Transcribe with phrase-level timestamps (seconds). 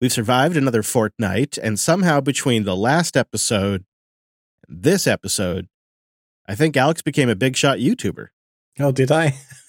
[0.00, 3.84] We've survived another fortnight, and somehow between the last episode
[4.68, 5.66] and this episode,
[6.46, 8.28] I think Alex became a big shot YouTuber.
[8.78, 9.34] Oh, did I?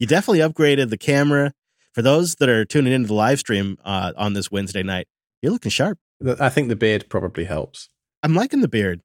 [0.00, 1.52] you definitely upgraded the camera.
[1.92, 5.06] For those that are tuning into the live stream uh, on this Wednesday night,
[5.42, 5.98] you're looking sharp.
[6.40, 7.90] I think the beard probably helps.
[8.22, 9.02] I'm liking the beard.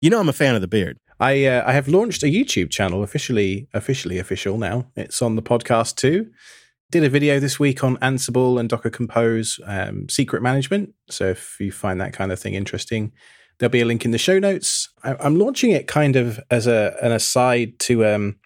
[0.00, 0.98] You know, I'm a fan of the beard.
[1.18, 4.86] I uh, I have launched a YouTube channel officially officially official now.
[4.94, 6.30] It's on the podcast too.
[6.90, 10.94] Did a video this week on Ansible and Docker Compose um, secret management.
[11.10, 13.12] So if you find that kind of thing interesting,
[13.58, 14.88] there'll be a link in the show notes.
[15.04, 18.36] I, am launching it kind of as a an aside to um,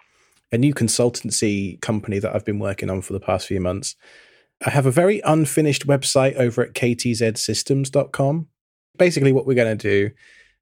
[0.51, 3.95] a new consultancy company that I've been working on for the past few months.
[4.67, 8.49] I have a very unfinished website over at ktzsystems.com.
[8.99, 10.15] Basically, what we're going to do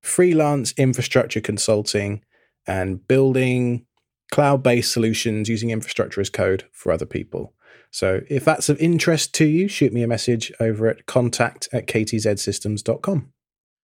[0.02, 2.23] freelance infrastructure consulting
[2.66, 3.87] and building
[4.30, 7.54] cloud based solutions using infrastructure as code for other people.
[7.90, 11.86] So if that's of interest to you, shoot me a message over at contact at
[11.86, 13.32] ktzsystems.com.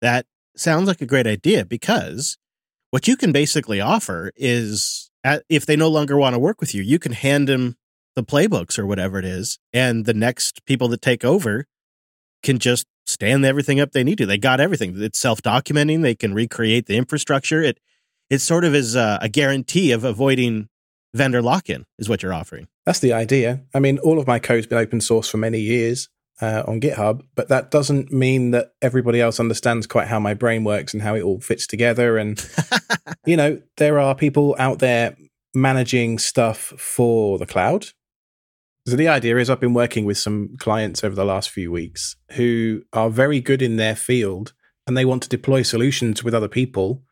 [0.01, 2.37] That sounds like a great idea because
[2.91, 6.75] what you can basically offer is uh, if they no longer want to work with
[6.75, 7.77] you, you can hand them
[8.15, 11.67] the playbooks or whatever it is, and the next people that take over
[12.43, 14.27] can just stand everything up they need to.
[14.27, 15.01] They got everything.
[15.01, 16.03] It's self documenting.
[16.03, 17.63] They can recreate the infrastructure.
[17.63, 17.79] It
[18.29, 20.69] it sort of is a, a guarantee of avoiding
[21.15, 21.85] vendor lock in.
[21.99, 22.69] Is what you're offering.
[22.87, 23.63] That's the idea.
[23.75, 26.09] I mean, all of my code's been open source for many years
[26.41, 30.65] uh, on GitHub, but that doesn't mean that everybody else understands quite how my brain
[30.65, 32.19] works and how it all fits together.
[32.19, 32.45] And
[33.27, 35.17] you know, there are people out there
[35.55, 37.89] managing stuff for the cloud
[38.87, 42.17] so the idea is I've been working with some clients over the last few weeks
[42.33, 44.55] who are very good in their field
[44.87, 47.03] and they want to deploy solutions with other people.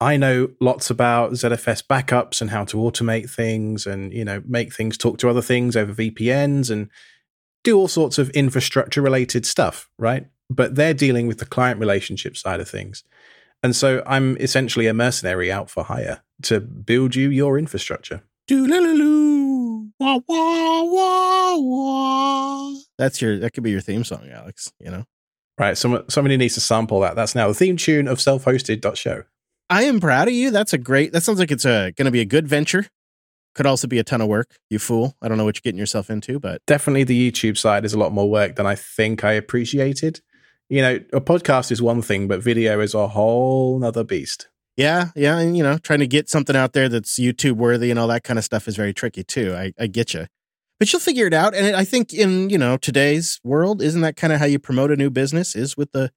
[0.00, 4.74] I know lots about ZFS backups and how to automate things and you know make
[4.74, 6.90] things talk to other things over VPNs and
[7.64, 10.26] do all sorts of infrastructure related stuff, right?
[10.50, 13.02] But they're dealing with the client relationship side of things.
[13.62, 18.22] And so I'm essentially a mercenary out for hire to build you your infrastructure.
[19.98, 22.74] Wah, wah, wah, wah.
[22.98, 25.04] That's your that could be your theme song, Alex, you know?
[25.58, 25.76] Right.
[25.76, 27.16] Some, somebody needs to sample that.
[27.16, 29.22] That's now the theme tune of self-hosted.show.
[29.68, 30.50] I am proud of you.
[30.50, 32.86] That's a great that sounds like it's a gonna be a good venture.
[33.54, 35.14] Could also be a ton of work, you fool.
[35.22, 37.98] I don't know what you're getting yourself into, but definitely the YouTube side is a
[37.98, 40.20] lot more work than I think I appreciated.
[40.68, 44.48] You know, a podcast is one thing, but video is a whole nother beast.
[44.76, 47.98] Yeah, yeah, and you know, trying to get something out there that's YouTube worthy and
[47.98, 49.54] all that kind of stuff is very tricky too.
[49.54, 50.26] I, I get you,
[50.78, 51.54] but you'll figure it out.
[51.54, 54.90] And I think in you know today's world, isn't that kind of how you promote
[54.90, 55.56] a new business?
[55.56, 56.12] Is with the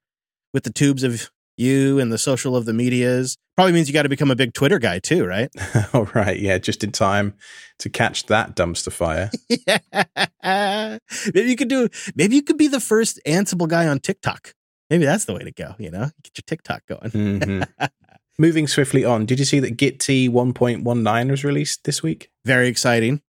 [0.53, 3.37] with the tubes of you and the social of the medias.
[3.55, 5.49] Probably means you got to become a big Twitter guy too, right?
[5.93, 7.33] All right, yeah, just in time
[7.79, 9.29] to catch that dumpster fire.
[9.67, 10.97] yeah.
[11.33, 11.89] Maybe you could do.
[12.15, 14.53] Maybe you could be the first Ansible guy on TikTok.
[14.89, 15.75] Maybe that's the way to go.
[15.77, 17.11] You know, get your TikTok going.
[17.11, 17.85] Mm-hmm.
[18.39, 22.29] Moving swiftly on, did you see that Gitea 1.19 was released this week?
[22.45, 23.21] Very exciting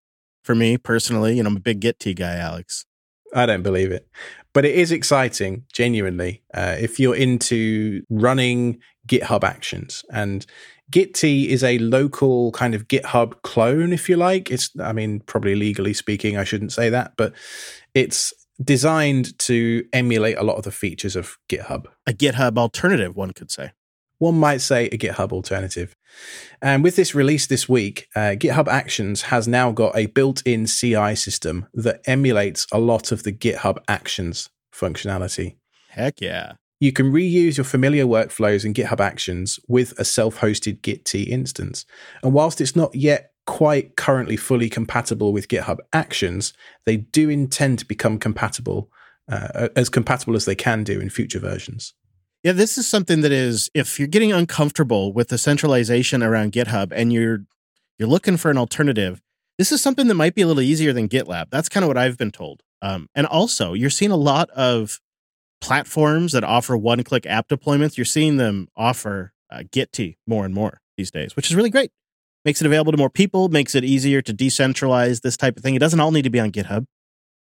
[0.45, 1.35] for me personally.
[1.35, 2.85] You know, I'm a big Gitea guy, Alex.
[3.33, 4.07] I don't believe it.
[4.53, 10.03] But it is exciting, genuinely, uh, if you're into running GitHub actions.
[10.11, 10.45] And
[10.89, 14.51] Git is a local kind of GitHub clone, if you like.
[14.51, 17.33] It's, I mean, probably legally speaking, I shouldn't say that, but
[17.93, 21.85] it's designed to emulate a lot of the features of GitHub.
[22.05, 23.71] A GitHub alternative, one could say
[24.21, 25.95] one might say a GitHub alternative.
[26.61, 30.67] And with this release this week, uh, Gitea Actions has now got a built in
[30.67, 35.55] CI system that emulates a lot of the GitHub Actions functionality.
[35.89, 36.53] Heck yeah.
[36.79, 41.85] You can reuse your familiar workflows in GitHub Actions with a self hosted Gitea instance.
[42.21, 46.53] And whilst it's not yet quite currently fully compatible with GitHub Actions,
[46.85, 48.91] they do intend to become compatible,
[49.27, 51.95] uh, as compatible as they can do in future versions.
[52.43, 56.91] Yeah, this is something that is if you're getting uncomfortable with the centralization around GitHub
[56.91, 57.45] and you're
[57.99, 59.21] you're looking for an alternative,
[59.59, 61.51] this is something that might be a little easier than GitLab.
[61.51, 62.61] That's kind of what I've been told.
[62.81, 64.99] Um, and also, you're seeing a lot of
[65.59, 67.95] platforms that offer one-click app deployments.
[67.95, 69.95] You're seeing them offer uh, Git
[70.25, 71.91] more and more these days, which is really great.
[72.43, 75.75] Makes it available to more people, makes it easier to decentralize this type of thing.
[75.75, 76.87] It doesn't all need to be on GitHub,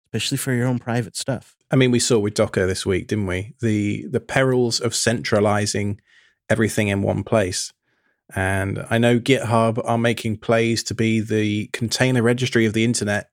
[0.07, 1.55] especially for your own private stuff.
[1.69, 3.53] I mean, we saw with Docker this week, didn't we?
[3.61, 5.99] The the perils of centralizing
[6.49, 7.73] everything in one place.
[8.35, 13.29] And I know GitHub are making plays to be the container registry of the internet.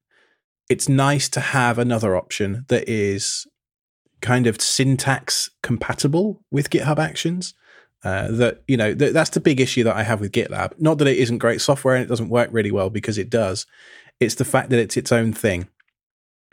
[0.68, 3.46] It's nice to have another option that is
[4.20, 7.54] kind of syntax compatible with GitHub Actions.
[8.02, 10.72] Uh, that you know th- that's the big issue that I have with GitLab.
[10.78, 13.64] Not that it isn't great software and it doesn't work really well because it does.
[14.20, 15.68] It's the fact that it's its own thing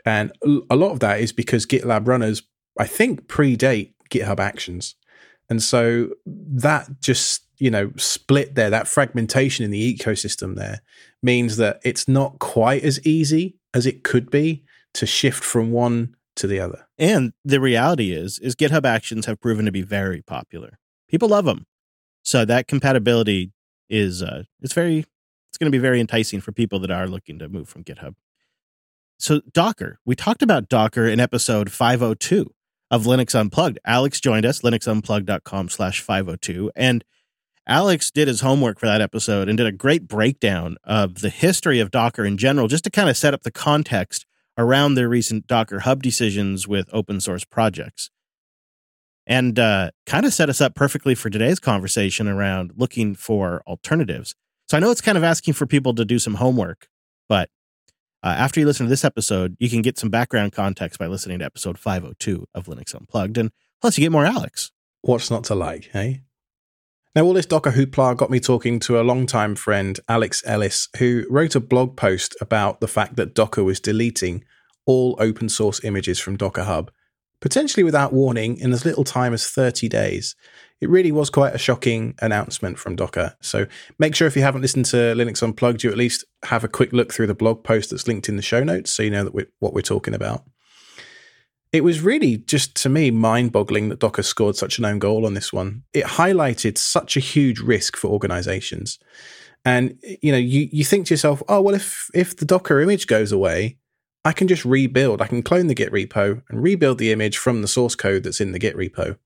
[0.04, 0.32] And
[0.70, 2.42] a lot of that is because GitLab runners,
[2.78, 4.94] I think, predate GitHub Actions.
[5.48, 10.80] And so that just, you know, split there, that fragmentation in the ecosystem there
[11.22, 14.64] means that it's not quite as easy as it could be
[14.94, 16.86] to shift from one to the other.
[16.98, 20.78] And the reality is is GitHub Actions have proven to be very popular.
[21.08, 21.66] People love them.
[22.24, 23.52] So that compatibility
[23.90, 25.04] is uh it's very
[25.50, 28.14] it's going to be very enticing for people that are looking to move from GitHub.
[29.18, 32.52] So Docker, we talked about Docker in episode 502
[32.90, 33.78] of Linux Unplugged.
[33.84, 36.70] Alex joined us, linuxunplugged.com slash 502.
[36.76, 37.04] And
[37.66, 41.78] Alex did his homework for that episode and did a great breakdown of the history
[41.78, 44.26] of Docker in general, just to kind of set up the context
[44.58, 48.10] around their recent Docker Hub decisions with open source projects.
[49.26, 54.34] And uh, kind of set us up perfectly for today's conversation around looking for alternatives.
[54.68, 56.88] So I know it's kind of asking for people to do some homework,
[57.28, 57.48] but
[58.22, 61.40] uh, after you listen to this episode, you can get some background context by listening
[61.40, 63.36] to episode 502 of Linux Unplugged.
[63.36, 64.70] And plus, you get more Alex.
[65.00, 66.22] What's not to like, hey?
[67.14, 71.26] Now, all this Docker hoopla got me talking to a longtime friend, Alex Ellis, who
[71.28, 74.44] wrote a blog post about the fact that Docker was deleting
[74.86, 76.90] all open source images from Docker Hub,
[77.40, 80.34] potentially without warning in as little time as 30 days.
[80.82, 83.36] It really was quite a shocking announcement from Docker.
[83.40, 83.66] So
[83.98, 86.92] make sure if you haven't listened to Linux Unplugged, you at least have a quick
[86.92, 89.32] look through the blog post that's linked in the show notes so you know that
[89.32, 90.44] we're, what we're talking about
[91.72, 95.24] it was really just to me mind boggling that Docker scored such an own goal
[95.24, 95.84] on this one.
[95.94, 98.98] It highlighted such a huge risk for organizations.
[99.64, 103.06] And you know, you, you think to yourself, oh well if if the Docker image
[103.06, 103.78] goes away,
[104.24, 105.22] I can just rebuild.
[105.22, 108.40] I can clone the Git repo and rebuild the image from the source code that's
[108.40, 109.16] in the Git repo.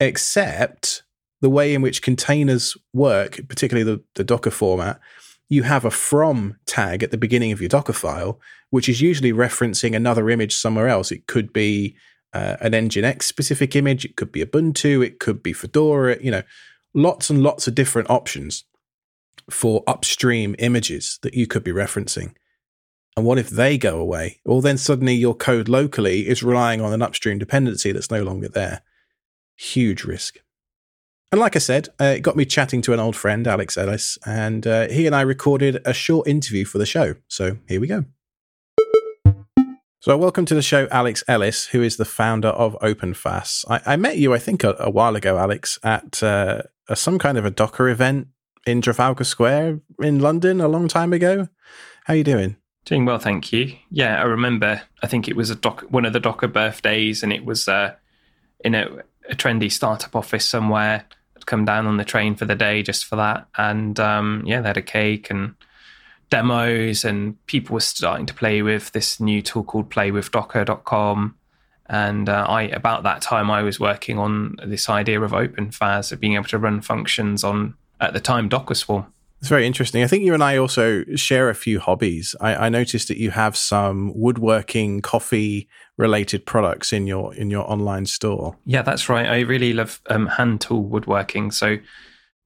[0.00, 1.02] Except
[1.40, 5.00] the way in which containers work, particularly the, the Docker format,
[5.48, 9.32] you have a from tag at the beginning of your Docker file, which is usually
[9.32, 11.10] referencing another image somewhere else.
[11.10, 11.96] It could be
[12.32, 16.42] uh, an Nginx specific image, it could be Ubuntu, it could be Fedora, you know,
[16.94, 18.64] lots and lots of different options
[19.50, 22.34] for upstream images that you could be referencing.
[23.16, 24.40] And what if they go away?
[24.44, 28.48] Well, then suddenly your code locally is relying on an upstream dependency that's no longer
[28.48, 28.82] there.
[29.60, 30.38] Huge risk.
[31.30, 34.18] And like I said, uh, it got me chatting to an old friend, Alex Ellis,
[34.24, 37.16] and uh, he and I recorded a short interview for the show.
[37.28, 38.06] So here we go.
[40.00, 43.66] So, welcome to the show, Alex Ellis, who is the founder of OpenFaaS.
[43.68, 47.18] I, I met you, I think, a, a while ago, Alex, at uh, a, some
[47.18, 48.28] kind of a Docker event
[48.66, 51.48] in Trafalgar Square in London a long time ago.
[52.04, 52.56] How are you doing?
[52.86, 53.76] Doing well, thank you.
[53.90, 54.80] Yeah, I remember.
[55.02, 57.94] I think it was a doc, one of the Docker birthdays, and it was uh,
[58.64, 61.04] in a, a trendy startup office somewhere
[61.50, 63.46] come down on the train for the day just for that.
[63.58, 65.54] And um, yeah, they had a cake and
[66.30, 71.34] demos, and people were starting to play with this new tool called playwithdocker.com.
[71.86, 76.20] And uh, I, about that time, I was working on this idea of OpenFaaS, of
[76.20, 79.12] being able to run functions on, at the time, Docker Swarm.
[79.40, 80.02] It's very interesting.
[80.02, 82.34] I think you and I also share a few hobbies.
[82.42, 85.66] I, I noticed that you have some woodworking, coffee
[85.96, 88.58] related products in your in your online store.
[88.66, 89.26] Yeah, that's right.
[89.26, 91.52] I really love um, hand tool woodworking.
[91.52, 91.78] So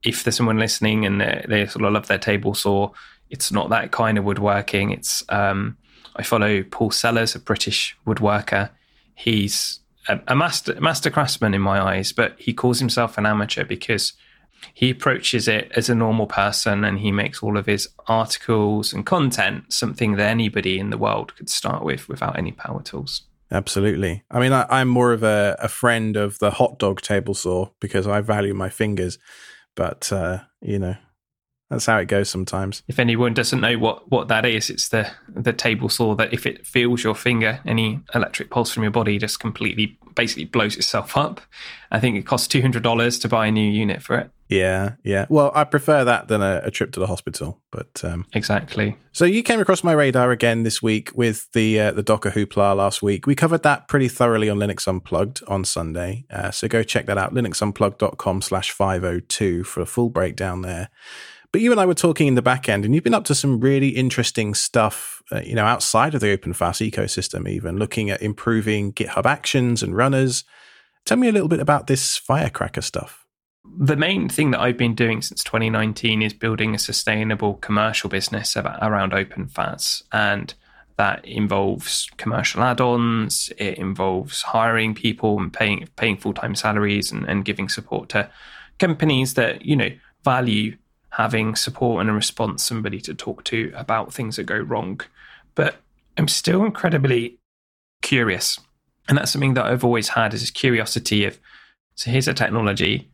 [0.04, 2.90] if there's someone listening and they, sort of love their table saw,
[3.28, 4.92] it's not that kind of woodworking.
[4.92, 5.76] It's um,
[6.14, 8.70] I follow Paul Sellers, a British woodworker.
[9.16, 13.64] He's a, a master master craftsman in my eyes, but he calls himself an amateur
[13.64, 14.12] because
[14.72, 19.04] he approaches it as a normal person and he makes all of his articles and
[19.04, 23.22] content something that anybody in the world could start with without any power tools.
[23.50, 24.24] Absolutely.
[24.30, 27.68] I mean, I, am more of a, a, friend of the hot dog table saw
[27.78, 29.18] because I value my fingers,
[29.76, 30.96] but uh, you know,
[31.70, 32.82] that's how it goes sometimes.
[32.88, 36.46] If anyone doesn't know what, what that is, it's the the table saw that if
[36.46, 41.16] it feels your finger, any electric pulse from your body just completely basically blows itself
[41.16, 41.40] up.
[41.90, 44.30] I think it costs two hundred dollars to buy a new unit for it.
[44.48, 45.24] Yeah, yeah.
[45.30, 47.60] Well, I prefer that than a, a trip to the hospital.
[47.72, 48.96] But um, exactly.
[49.12, 52.76] So you came across my radar again this week with the uh, the Docker hoopla
[52.76, 53.26] last week.
[53.26, 56.26] We covered that pretty thoroughly on Linux Unplugged on Sunday.
[56.30, 57.32] Uh, so go check that out.
[57.32, 60.90] linuxunplugged.com slash 502 for a full breakdown there.
[61.54, 63.34] But you and I were talking in the back end, and you've been up to
[63.36, 68.20] some really interesting stuff, uh, you know, outside of the OpenFaaS ecosystem, even looking at
[68.20, 70.42] improving GitHub Actions and runners.
[71.04, 73.24] Tell me a little bit about this Firecracker stuff.
[73.78, 78.56] The main thing that I've been doing since 2019 is building a sustainable commercial business
[78.56, 80.52] around OpenFaaS, and
[80.96, 83.52] that involves commercial add-ons.
[83.58, 88.28] It involves hiring people and paying paying full time salaries and, and giving support to
[88.80, 89.90] companies that you know
[90.24, 90.76] value
[91.16, 95.00] having support and a response, somebody to talk to about things that go wrong.
[95.54, 95.76] But
[96.16, 97.38] I'm still incredibly
[98.02, 98.58] curious.
[99.08, 101.38] And that's something that I've always had is this curiosity of
[101.94, 103.08] so here's a technology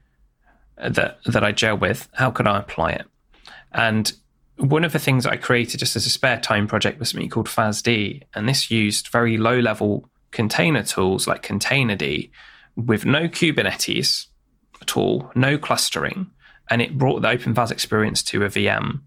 [0.77, 2.09] that that I gel with.
[2.15, 3.07] How can I apply it?
[3.73, 4.13] And
[4.57, 7.49] one of the things I created just as a spare time project was something called
[7.49, 12.31] faasd, and this used very low level container tools like Containerd
[12.77, 14.27] with no Kubernetes
[14.81, 16.31] at all, no clustering,
[16.71, 19.01] and it brought the OpenFaaS experience to a VM.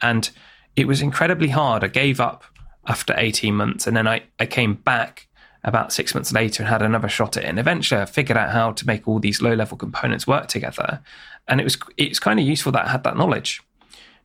[0.00, 0.30] And
[0.74, 1.84] it was incredibly hard.
[1.84, 2.44] I gave up
[2.86, 5.28] after 18 months, and then I, I came back
[5.64, 7.48] about six months later and had another shot at it.
[7.48, 11.00] And eventually I figured out how to make all these low level components work together.
[11.46, 13.62] And it was it's kind of useful that I had that knowledge.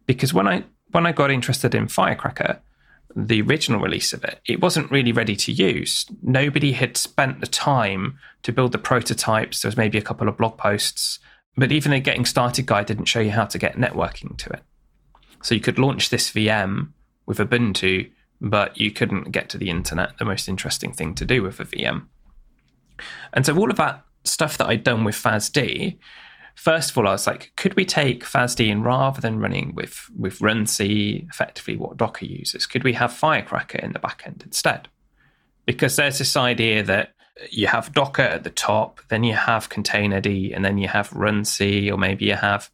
[0.05, 2.59] Because when I when I got interested in Firecracker,
[3.15, 6.05] the original release of it, it wasn't really ready to use.
[6.23, 9.61] Nobody had spent the time to build the prototypes.
[9.61, 11.19] There was maybe a couple of blog posts,
[11.57, 14.61] but even the getting started guide didn't show you how to get networking to it.
[15.41, 16.89] So you could launch this VM
[17.25, 21.41] with Ubuntu but you couldn't get to the internet, the most interesting thing to do
[21.41, 22.07] with a VM.
[23.33, 25.97] And so all of that stuff that I'd done with faasd,
[26.55, 30.09] first of all, I was like, could we take faasd and rather than running with,
[30.17, 34.87] with runc, effectively what Docker uses, could we have Firecracker in the backend instead?
[35.65, 37.13] Because there's this idea that
[37.49, 41.91] you have Docker at the top, then you have Containerd, and then you have runc,
[41.91, 42.69] or maybe you have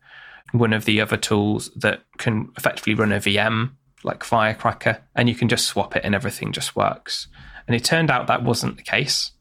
[0.51, 3.72] one of the other tools that can effectively run a VM
[4.03, 7.27] like Firecracker, and you can just swap it and everything just works.
[7.67, 9.32] And it turned out that wasn't the case.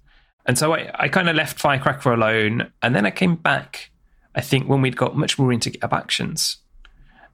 [0.47, 2.73] And so I, I kind of left Firecracker alone.
[2.83, 3.91] And then I came back,
[4.35, 6.59] I think, when we'd got much more into GitHub Actions.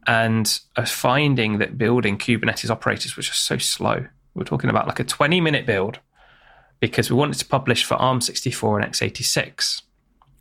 [0.07, 4.07] And was finding that building Kubernetes operators was just so slow.
[4.35, 5.99] We are talking about like a 20 minute build
[6.81, 9.83] because we wanted to publish for ARM64 and x86.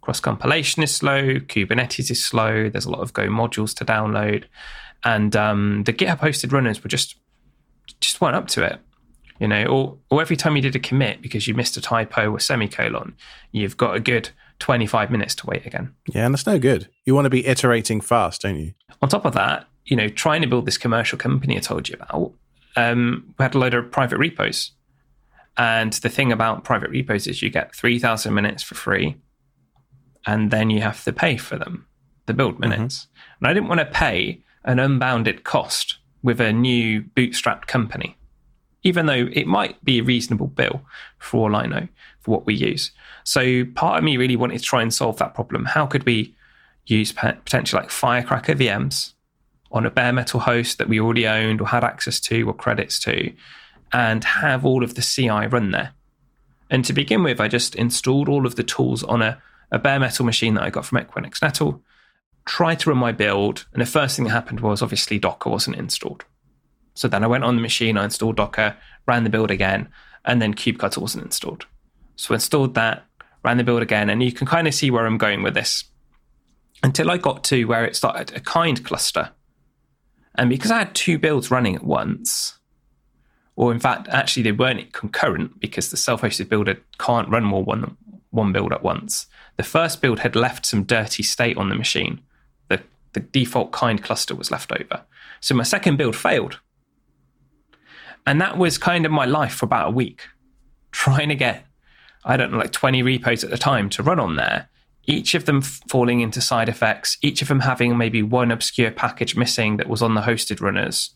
[0.01, 4.45] Cross compilation is slow, Kubernetes is slow, there's a lot of Go modules to download
[5.03, 7.15] and um, the GitHub hosted runners were just
[8.01, 8.79] just weren't up to it.
[9.39, 12.31] You know, or or every time you did a commit because you missed a typo
[12.31, 13.15] or semicolon,
[13.51, 14.29] you've got a good
[14.59, 15.93] 25 minutes to wait again.
[16.07, 16.89] Yeah, and that's no good.
[17.05, 18.73] You want to be iterating fast, don't you?
[19.01, 21.97] On top of that, you know, trying to build this commercial company I told you
[21.99, 22.33] about,
[22.75, 24.71] um, we had a load of private repos.
[25.57, 29.17] And the thing about private repos is you get 3,000 minutes for free,
[30.25, 31.87] and then you have to pay for them,
[32.25, 32.69] the build mm-hmm.
[32.69, 33.05] minutes.
[33.05, 33.45] Mm-hmm.
[33.45, 38.17] And I didn't want to pay an unbounded cost with a new bootstrapped company,
[38.83, 40.81] even though it might be a reasonable bill
[41.17, 41.87] for all I know
[42.19, 42.91] for what we use.
[43.23, 45.65] So part of me really wanted to try and solve that problem.
[45.65, 46.35] How could we
[46.85, 49.13] use potentially like Firecracker VMs
[49.71, 52.99] on a bare metal host that we already owned or had access to or credits
[53.01, 53.33] to,
[53.91, 55.91] and have all of the CI run there?
[56.69, 59.41] And to begin with, I just installed all of the tools on a,
[59.71, 61.81] a bare metal machine that I got from Equinix Metal
[62.47, 65.75] tried to run my build, and the first thing that happened was obviously Docker wasn't
[65.75, 66.25] installed.
[66.95, 68.75] So then I went on the machine, I installed Docker,
[69.05, 69.89] ran the build again,
[70.25, 71.67] and then kubectl wasn't installed.
[72.15, 73.05] So I installed that,
[73.43, 75.83] ran the build again, and you can kind of see where I'm going with this.
[76.81, 79.31] Until I got to where it started a kind cluster.
[80.35, 82.59] And because I had two builds running at once,
[83.57, 87.97] or in fact, actually they weren't concurrent because the self-hosted builder can't run more than
[88.29, 89.25] one build at once.
[89.57, 92.21] The first build had left some dirty state on the machine,
[93.17, 95.03] the default kind cluster was left over.
[95.39, 96.59] So my second build failed.
[98.27, 100.21] And that was kind of my life for about a week,
[100.91, 101.65] trying to get,
[102.25, 104.69] I don't know, like 20 repos at the time to run on there,
[105.05, 109.35] each of them falling into side effects, each of them having maybe one obscure package
[109.35, 111.11] missing that was on the hosted runners.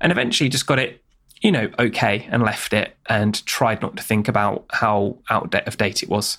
[0.00, 1.02] And eventually just got it,
[1.40, 5.76] you know, okay and left it and tried not to think about how out of
[5.76, 6.38] date it was.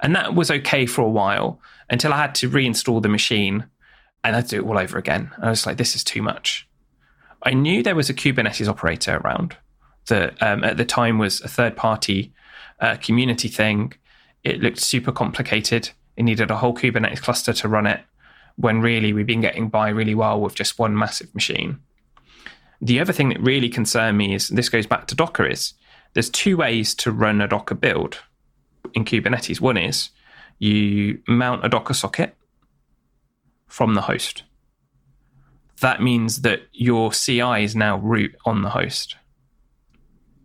[0.00, 3.66] And that was okay for a while until I had to reinstall the machine
[4.22, 5.30] and I had to do it all over again.
[5.40, 6.68] I was like, this is too much.
[7.42, 9.56] I knew there was a Kubernetes operator around
[10.08, 12.32] that um, at the time was a third party
[12.80, 13.94] uh, community thing.
[14.44, 15.90] It looked super complicated.
[16.16, 18.00] It needed a whole Kubernetes cluster to run it
[18.56, 21.78] when really we've been getting by really well with just one massive machine.
[22.80, 25.74] The other thing that really concerned me is this goes back to Docker is
[26.14, 28.20] there's two ways to run a Docker build
[28.94, 29.60] in Kubernetes.
[29.60, 30.10] One is
[30.58, 32.34] you mount a Docker socket
[33.66, 34.42] from the host.
[35.80, 39.16] That means that your CI is now root on the host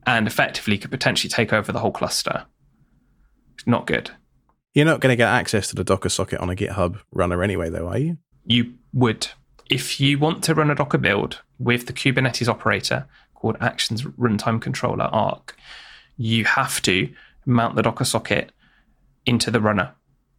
[0.05, 2.45] and effectively could potentially take over the whole cluster.
[3.55, 4.11] It's not good.
[4.73, 7.69] You're not going to get access to the Docker socket on a GitHub runner anyway,
[7.69, 8.17] though, are you?
[8.45, 9.27] You would.
[9.71, 14.59] If you want to run a Docker build with the Kubernetes operator called Actions Runner
[14.59, 15.55] Controller ARC,
[16.17, 17.09] you have to
[17.45, 18.51] mount the Docker socket
[19.25, 19.93] into the runner.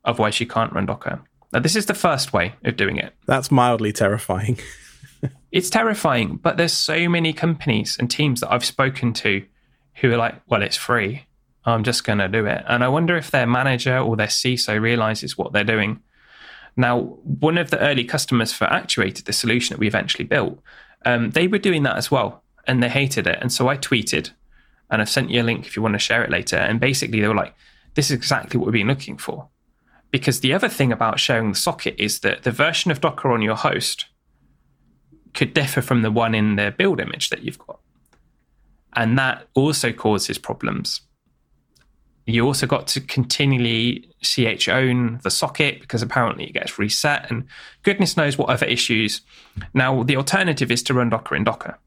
[0.05, 1.23] Otherwise, you can't run Docker.
[1.51, 3.15] Now, this is the first way of doing it.
[3.27, 4.59] That's mildly terrifying.
[5.53, 9.45] It's terrifying, but there's so many companies and teams that I've spoken to
[9.97, 11.27] who are like, well, it's free.
[11.67, 12.65] I'm just going to do it.
[12.67, 16.01] And I wonder if their manager or their CISO realizes what they're doing.
[16.77, 20.59] Now, one of the early customers for Actuated, the solution that we eventually built,
[21.05, 23.39] um, they were doing that as well, and they hated it.
[23.41, 24.31] And so I tweeted,
[24.91, 26.57] and I've sent you a link if you want to share it later.
[26.57, 27.55] And basically, they were like,
[27.95, 29.49] "This is exactly what we've been looking for."
[30.11, 33.43] Because the other thing about sharing the socket is that the version of Docker on
[33.43, 34.07] your host
[35.35, 37.81] could differ from the one in the build image that you've got,
[38.95, 41.01] and that also causes problems
[42.27, 47.45] you also got to continually chown the socket because apparently it gets reset and
[47.83, 49.23] goodness knows what other issues.
[49.75, 51.79] Now, the alternative is to run Docker in Docker.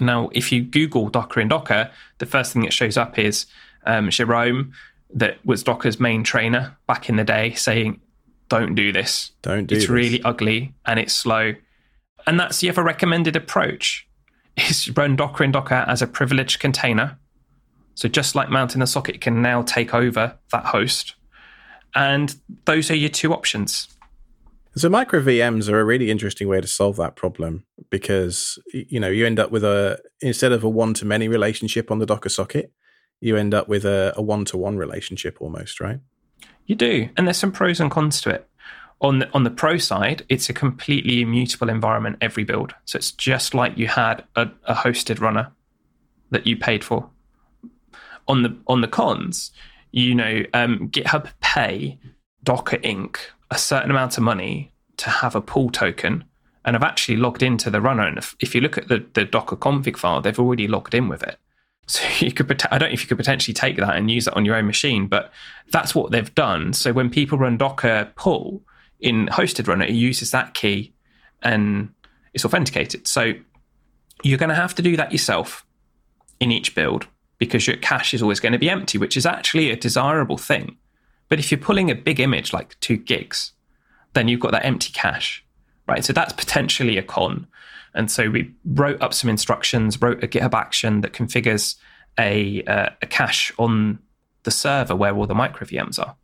[0.00, 3.46] Now, if you Google Docker in Docker, the first thing that shows up is
[3.86, 4.72] um, Jerome,
[5.12, 8.00] that was Docker's main trainer back in the day, saying,
[8.48, 9.30] Don't do this.
[9.42, 9.90] Don't do It's this.
[9.90, 11.54] really ugly and it's slow.
[12.26, 14.08] And that's the other recommended approach
[14.56, 17.18] is run Docker in Docker as a privileged container
[17.94, 21.14] so just like mounting the socket can now take over that host.
[21.94, 22.34] And
[22.64, 23.88] those are your two options.
[24.76, 29.08] So micro VMs are a really interesting way to solve that problem because you know
[29.08, 32.28] you end up with a instead of a one to many relationship on the Docker
[32.28, 32.72] socket,
[33.20, 36.00] you end up with a one to one relationship almost, right?
[36.66, 38.48] You do, and there's some pros and cons to it.
[39.00, 42.74] On the on the pro side, it's a completely immutable environment every build.
[42.84, 45.52] So it's just like you had a, a hosted runner
[46.30, 47.08] that you paid for
[48.28, 49.50] on the on the cons,
[49.90, 51.98] you know, um, GitHub pay
[52.42, 53.16] Docker Inc.
[53.50, 56.24] a certain amount of money to have a pull token,
[56.64, 58.06] and I've actually logged into the runner.
[58.06, 61.08] And if, if you look at the, the Docker config file, they've already logged in
[61.08, 61.38] with it.
[61.86, 64.34] So you could, I don't know if you could potentially take that and use it
[64.34, 65.30] on your own machine, but
[65.70, 66.72] that's what they've done.
[66.72, 68.62] So when people run Docker pull
[69.00, 70.94] in hosted runner, it uses that key
[71.42, 71.92] and
[72.32, 73.06] it's authenticated.
[73.06, 73.34] So
[74.22, 75.66] you're going to have to do that yourself
[76.40, 77.06] in each build
[77.38, 80.76] because your cache is always going to be empty, which is actually a desirable thing.
[81.28, 83.52] But if you're pulling a big image like two gigs,
[84.12, 85.44] then you've got that empty cache,
[85.86, 86.04] right?
[86.04, 87.46] So that's potentially a con.
[87.94, 91.76] And so we wrote up some instructions, wrote a GitHub action that configures
[92.18, 93.98] a, uh, a cache on
[94.42, 96.16] the server where all the micro VMs are.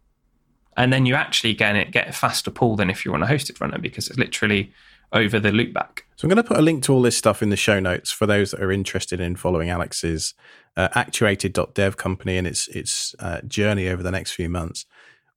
[0.76, 3.60] And then you actually get, get a faster pull than if you're on a hosted
[3.60, 4.72] runner because it's literally
[5.12, 6.00] over the loopback.
[6.16, 8.12] So I'm going to put a link to all this stuff in the show notes
[8.12, 10.34] for those that are interested in following Alex's
[10.76, 14.86] uh, actuated.dev company and its its uh, journey over the next few months.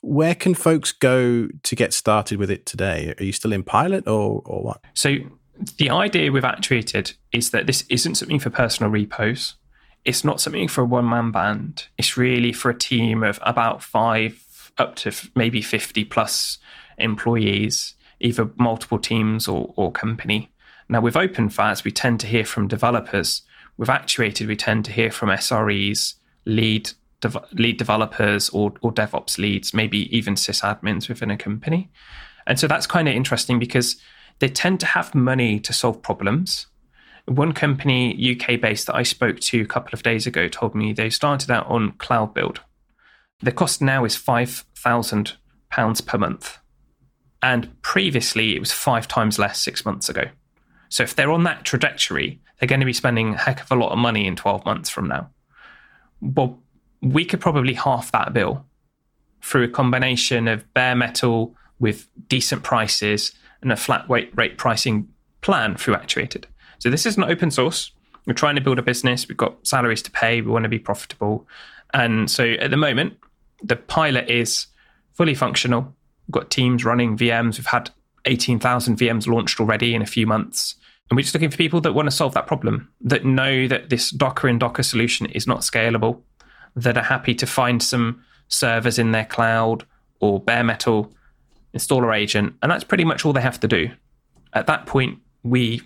[0.01, 3.13] Where can folks go to get started with it today?
[3.17, 4.81] Are you still in pilot or or what?
[4.93, 5.15] So
[5.77, 9.55] the idea with Actuated is that this isn't something for personal repos.
[10.05, 11.87] It's not something for a one man band.
[11.97, 16.57] It's really for a team of about five up to maybe 50 plus
[16.97, 20.49] employees, either multiple teams or, or company.
[20.89, 23.43] Now, with OpenFaaS, we tend to hear from developers.
[23.77, 29.37] With Actuated, we tend to hear from SREs, lead dev- lead developers, or, or DevOps
[29.37, 31.89] leads, maybe even sysadmins within a company.
[32.45, 33.95] And so that's kind of interesting because
[34.39, 36.67] they tend to have money to solve problems.
[37.25, 40.91] One company, UK based, that I spoke to a couple of days ago told me
[40.91, 42.59] they started out on cloud build.
[43.41, 46.57] The cost now is £5,000 per month.
[47.41, 50.25] And previously, it was five times less six months ago.
[50.89, 53.75] So if they're on that trajectory, they're going to be spending a heck of a
[53.75, 55.29] lot of money in 12 months from now.
[56.21, 56.57] Well,
[57.01, 58.65] we could probably half that bill
[59.41, 65.09] through a combination of bare metal with decent prices and a flat rate, rate pricing
[65.41, 66.47] plan through Actuated.
[66.79, 67.91] So this isn't open source.
[68.25, 69.27] We're trying to build a business.
[69.27, 70.39] We've got salaries to pay.
[70.39, 71.45] We want to be profitable.
[71.93, 73.17] And so at the moment,
[73.61, 74.67] the pilot is
[75.11, 75.93] fully functional.
[76.29, 77.57] We've got teams running VMs.
[77.57, 77.89] We've had
[78.23, 80.75] 18,000 VMs launched already in a few months.
[81.09, 83.89] And we're just looking for people that want to solve that problem, that know that
[83.89, 86.21] this Docker in Docker solution is not scalable,
[86.75, 89.85] that are happy to find some servers in their cloud
[90.19, 91.13] or bare metal
[91.75, 92.55] installer agent.
[92.61, 93.91] And that's pretty much all they have to do.
[94.53, 95.81] At that point, we,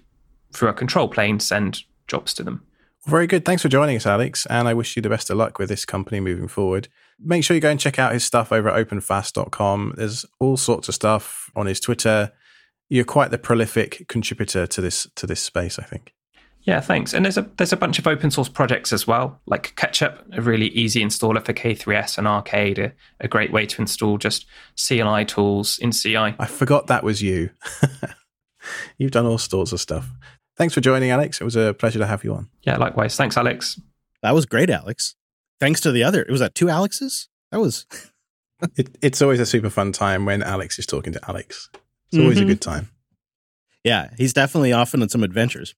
[0.53, 2.63] through our control plane, send jobs to them.
[3.05, 3.45] Very good.
[3.45, 4.45] Thanks for joining us, Alex.
[4.47, 6.89] And I wish you the best of luck with this company moving forward.
[7.19, 9.93] Make sure you go and check out his stuff over at openfaas.com.
[9.95, 12.33] There's all sorts of stuff on his Twitter.
[12.89, 16.13] You're quite the prolific contributor to this to this space, I think.
[16.67, 17.13] Yeah, thanks.
[17.13, 20.41] And there's a there's a bunch of open source projects as well, like k3sup, a
[20.41, 24.45] really easy installer for K3S and arkade, a, a great way to install just
[24.75, 26.35] CLI tools in CI.
[26.37, 27.51] I forgot that was you.
[28.97, 30.09] You've done all sorts of stuff.
[30.57, 31.39] Thanks for joining, Alex.
[31.39, 32.49] It was a pleasure to have you on.
[32.63, 33.15] Yeah, likewise.
[33.15, 33.79] Thanks, Alex.
[34.21, 35.15] That was great, Alex.
[35.61, 36.21] Thanks to the other.
[36.21, 37.29] It was that two Alexes?
[37.51, 37.85] That was.
[38.75, 41.69] it, it's always a super fun time when Alex is talking to Alex.
[42.11, 42.43] It's always Mhm.
[42.43, 42.89] a good time.
[43.83, 45.75] Yeah, he's definitely off on some adventures.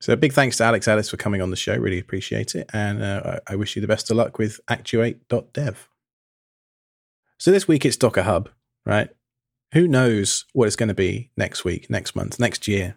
[0.00, 1.76] So big thanks to Alex Ellis for coming on the show.
[1.76, 2.70] Really appreciate it.
[2.72, 5.88] And uh, I wish you the best of luck with Actuate.dev.
[7.38, 8.48] So this week it's Docker Hub,
[8.86, 9.08] right?
[9.74, 12.96] Who knows what it's going to be next week, next month, next year?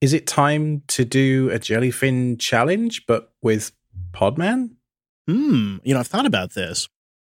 [0.00, 3.72] Is it time to do a Jellyfin challenge, but with
[4.12, 4.76] Podman?
[5.28, 5.76] Hmm.
[5.84, 6.88] You know, I've thought about this.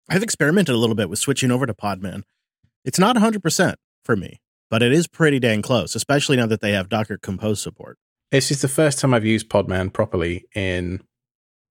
[0.08, 2.22] I've experimented a little bit with switching over to Podman.
[2.84, 6.72] It's not 100% for me, but it is pretty dang close, especially now that they
[6.72, 7.98] have Docker Compose support.
[8.30, 11.02] This is the first time I've used Podman properly in,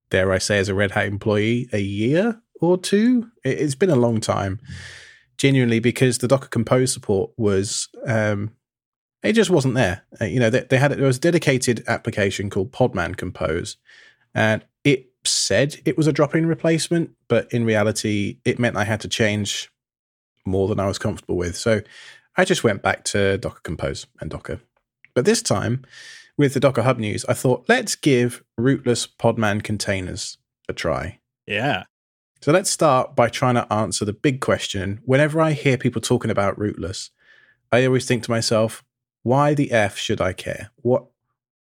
[0.10, 3.29] dare I say, as a Red Hat employee, a year or two.
[3.43, 4.60] It's been a long time,
[5.38, 8.51] genuinely, because the Docker Compose support was, um,
[9.21, 10.05] it just wasn't there.
[10.21, 13.75] Uh, you know, they, they had there was a dedicated application called Podman Compose,
[14.34, 19.01] and it said it was a drop-in replacement, but in reality, it meant I had
[19.01, 19.69] to change
[20.45, 21.58] more than I was comfortable with.
[21.58, 21.81] So
[22.38, 24.60] I just went back to Docker Compose and Docker.
[25.13, 25.86] But this time,
[26.38, 31.19] with the Docker Hub news, I thought let's give rootless Podman containers a try.
[31.48, 31.84] Yeah.
[32.41, 35.02] So let's start by trying to answer the big question.
[35.06, 37.12] Whenever I hear people talking about rootless,
[37.71, 38.84] I always think to myself,
[39.24, 40.71] why the F should I care?
[40.78, 41.06] What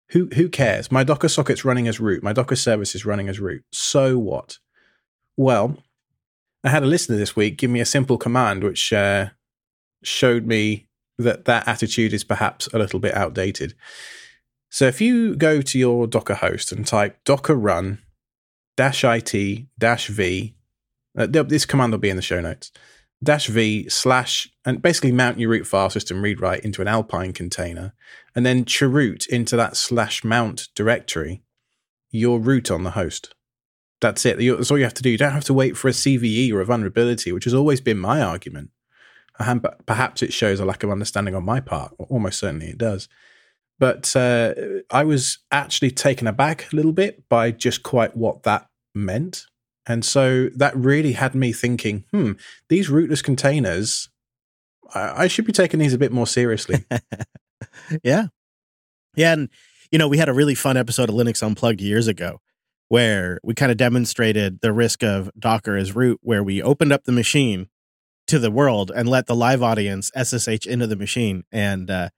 [0.10, 0.92] who who cares?
[0.92, 2.24] My Docker socket's running as root.
[2.24, 3.64] My Docker service is running as root.
[3.72, 4.60] So what?
[5.36, 5.78] Well,
[6.64, 9.30] I had a listener this week give me a simple command which uh,
[10.04, 13.74] showed me that that attitude is perhaps a little bit outdated.
[14.70, 18.00] So if you go to your Docker host and type docker run
[18.76, 20.56] dash it dash v,
[21.18, 22.72] uh, this command will be in the show notes,
[23.24, 27.34] dash v slash, and basically mount your root file system read write into an Alpine
[27.34, 27.94] container,
[28.36, 31.42] and then chroot into that slash mount directory
[32.12, 33.34] your root on the host.
[34.00, 34.38] That's it.
[34.38, 35.10] That's all you have to do.
[35.10, 37.98] You don't have to wait for a CVE or a vulnerability, which has always been
[37.98, 38.70] my argument.
[39.40, 41.94] Perhaps it shows a lack of understanding on my part.
[41.98, 43.08] Almost certainly it does.
[43.80, 44.54] But uh,
[44.92, 49.46] I was actually taken aback a little bit by just quite what that meant.
[49.86, 52.34] And so that really had me thinking, hmm,
[52.70, 54.10] these rootless containers,
[54.94, 56.84] I, I should be taking these a bit more seriously.
[58.04, 58.28] yeah.
[59.16, 59.34] Yeah.
[59.34, 59.50] And,
[59.92, 62.42] you know, we had a really fun episode of Linux Unplugged years ago
[62.90, 67.04] where we kind of demonstrated the risk of Docker as root, where we opened up
[67.04, 67.68] the machine
[68.28, 71.44] to the world and let the live audience SSH into the machine.
[71.52, 72.10] And, uh,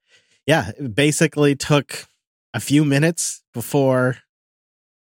[0.45, 2.05] yeah, it basically took
[2.53, 4.17] a few minutes before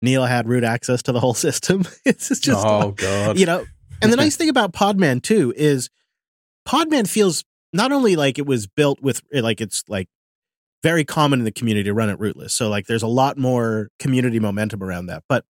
[0.02, 1.84] Neil had root access to the whole system.
[2.04, 3.64] it's just oh god, you know.
[4.02, 5.90] And the nice thing about Podman too is
[6.66, 10.08] Podman feels not only like it was built with like it's like
[10.82, 12.54] very common in the community to run it rootless.
[12.54, 15.44] So like there's a lot more community momentum around that, but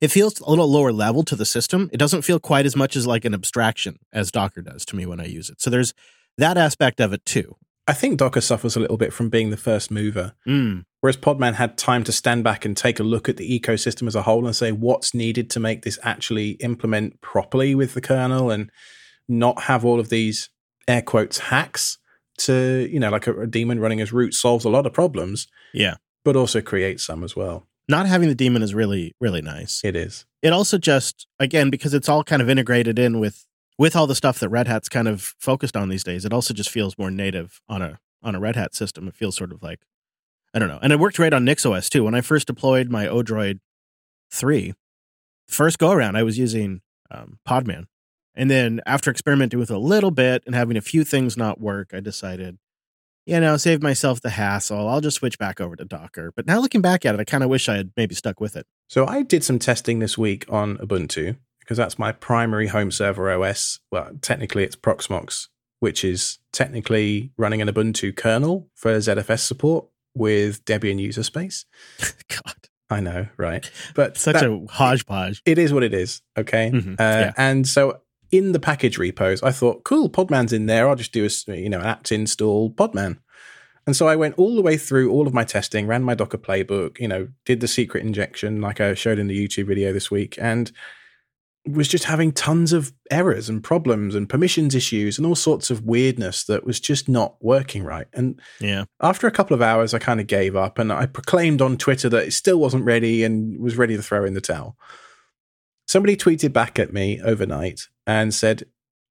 [0.00, 1.90] it feels a little lower level to the system.
[1.92, 5.06] It doesn't feel quite as much as like an abstraction as Docker does to me
[5.06, 5.60] when I use it.
[5.60, 5.94] So there's
[6.36, 7.56] that aspect of it too.
[7.88, 10.34] I think Docker suffers a little bit from being the first mover.
[10.46, 10.84] Mm.
[11.00, 14.14] Whereas Podman had time to stand back and take a look at the ecosystem as
[14.14, 18.50] a whole and say what's needed to make this actually implement properly with the kernel
[18.50, 18.70] and
[19.26, 20.50] not have all of these
[20.86, 21.96] air quotes hacks
[22.38, 25.48] to, you know, like a, a daemon running as root solves a lot of problems.
[25.72, 25.94] Yeah.
[26.24, 27.66] But also creates some as well.
[27.88, 29.82] Not having the daemon is really, really nice.
[29.82, 30.26] It is.
[30.42, 33.44] It also just, again, because it's all kind of integrated in with
[33.78, 36.52] with all the stuff that Red Hat's kind of focused on these days, it also
[36.52, 39.06] just feels more native on a on a Red Hat system.
[39.08, 39.80] It feels sort of like
[40.52, 40.80] I don't know.
[40.82, 42.04] And it worked great on NixOS too.
[42.04, 43.60] When I first deployed my Odroid
[44.30, 44.74] three,
[45.46, 47.86] first go around, I was using um, Podman,
[48.34, 51.90] and then after experimenting with a little bit and having a few things not work,
[51.92, 52.58] I decided,
[53.28, 54.88] you know, save myself the hassle.
[54.88, 56.32] I'll just switch back over to Docker.
[56.34, 58.56] But now looking back at it, I kind of wish I had maybe stuck with
[58.56, 58.66] it.
[58.88, 63.30] So I did some testing this week on Ubuntu because that's my primary home server
[63.30, 63.80] OS.
[63.92, 65.48] Well, technically it's Proxmox,
[65.80, 71.66] which is technically running an Ubuntu kernel for ZFS support with Debian user space.
[72.28, 72.54] God.
[72.88, 73.70] I know, right?
[73.94, 75.42] But such that, a hodgepodge.
[75.44, 76.22] It is what it is.
[76.38, 76.70] Okay.
[76.72, 76.92] Mm-hmm.
[76.92, 77.32] Uh, yeah.
[77.36, 80.88] And so in the package repos, I thought, cool, Podman's in there.
[80.88, 83.18] I'll just do a you know apt install Podman.
[83.86, 86.36] And so I went all the way through all of my testing, ran my Docker
[86.36, 90.10] playbook, you know, did the secret injection like I showed in the YouTube video this
[90.10, 90.70] week, and
[91.66, 95.84] was just having tons of errors and problems and permissions issues and all sorts of
[95.84, 98.06] weirdness that was just not working right.
[98.12, 101.62] And yeah, after a couple of hours, I kind of gave up and I proclaimed
[101.62, 104.76] on Twitter that it still wasn't ready and was ready to throw in the towel.
[105.86, 108.64] Somebody tweeted back at me overnight and said,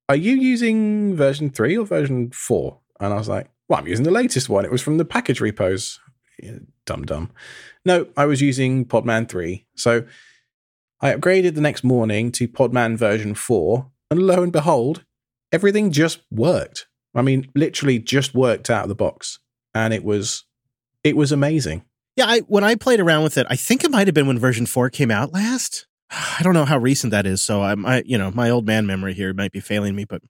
[0.09, 2.79] Are you using version three or version four?
[2.99, 4.65] And I was like, Well, I'm using the latest one.
[4.65, 5.99] It was from the package repos.
[6.85, 7.31] Dumb, dumb.
[7.85, 9.65] No, I was using Podman 3.
[9.75, 10.03] So
[11.01, 15.03] I upgraded the next morning to Podman version 4, and lo and behold,
[15.51, 16.87] everything just worked.
[17.15, 19.39] I mean, literally just worked out of the box.
[19.73, 20.43] and it was
[21.03, 21.83] it was amazing.
[22.15, 24.39] Yeah, I when I played around with it, I think it might have been when
[24.39, 25.87] version four came out last.
[26.11, 28.85] I don't know how recent that is, so I'm I you know my old man
[28.85, 30.21] memory here might be failing me, but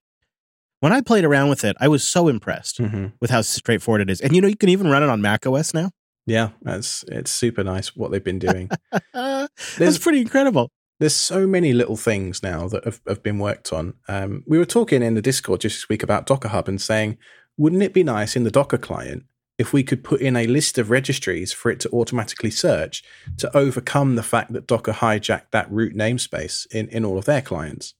[0.80, 3.08] when I played around with it, I was so impressed Mm-hmm.
[3.20, 4.22] with how straightforward it is.
[4.22, 5.92] And you know, you can even run it on Mac OS now.
[6.26, 8.70] Yeah, that's it's super nice what they've been doing.
[9.14, 10.70] That's pretty incredible.
[11.00, 13.94] There's so many little things now that have, have been worked on.
[14.08, 17.18] Um, we were talking in the Discord just this week about Docker Hub and saying,
[17.56, 19.24] wouldn't it be nice in the Docker client
[19.58, 23.04] if we could put in a list of registries for it to automatically search
[23.38, 27.42] to overcome the fact that Docker hijacked that root namespace in, in all of their
[27.42, 27.96] clients?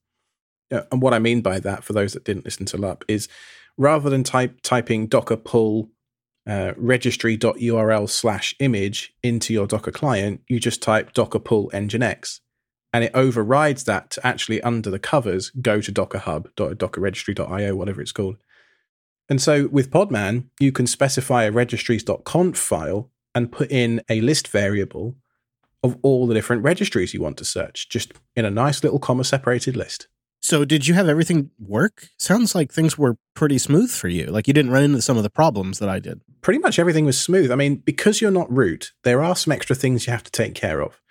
[0.70, 3.28] And what I mean by that, for those that didn't listen to LUP, is
[3.78, 5.90] rather than type typing Docker pull
[6.46, 12.40] uh, registry.url slash image into your Docker client, you just type Docker pull nginx
[12.94, 18.02] and it overrides that to actually under the covers go to Docker Hub, dockerregistry.io, whatever
[18.02, 18.38] it's called.
[19.30, 24.48] And so with Podman, you can specify a registries.conf file and put in a list
[24.48, 25.16] variable
[25.84, 29.24] of all the different registries you want to search, just in a nice little comma
[29.24, 30.08] separated list.
[30.42, 32.08] So, did you have everything work?
[32.18, 34.28] Sounds like things were pretty smooth for you.
[34.28, 36.22] Like you didn't run into some of the problems that I did.
[36.42, 37.52] Pretty much everything was smooth.
[37.52, 40.54] I mean, because you're not root, there are some extra things you have to take
[40.54, 41.02] care of.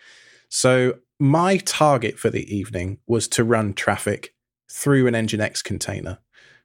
[0.48, 4.29] So, my target for the evening was to run Traefik
[4.70, 6.18] through an Nginx container,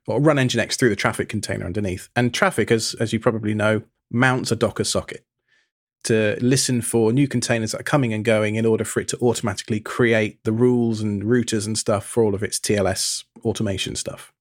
[0.08, 2.10] or run Nginx through the Traefik container underneath.
[2.16, 5.26] And Traefik, as as you probably know, mounts a Docker socket
[6.04, 9.18] to listen for new containers that are coming and going in order for it to
[9.20, 14.34] automatically create the rules and routers and stuff for all of its TLS automation stuff.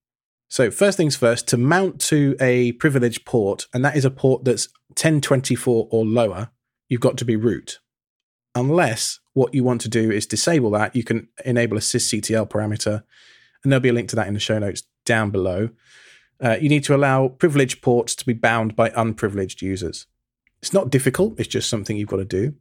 [0.49, 4.43] So, first things first, to mount to a privileged port, and that is a port
[4.43, 6.49] that's 1024 or lower,
[6.89, 7.79] you've got to be root.
[8.53, 13.03] Unless what you want to do is disable that, you can enable a sysctl parameter,
[13.63, 15.69] and there'll be a link to that in the show notes down below.
[16.45, 20.07] Uh, you need to allow privileged ports to be bound by unprivileged users.
[20.61, 22.55] It's not difficult, it's just something you've got to do.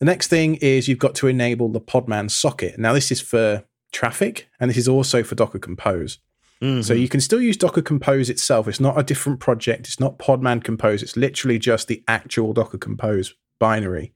[0.00, 2.78] The next thing is you've got to enable the Podman socket.
[2.78, 6.18] Now, this is for Traefik, and this is also for Docker Compose.
[6.62, 7.00] So Mhm.
[7.00, 8.68] you can still use Docker Compose itself.
[8.68, 9.88] It's not a different project.
[9.88, 11.02] It's not Podman Compose.
[11.02, 14.12] It's literally just the actual Docker Compose binary.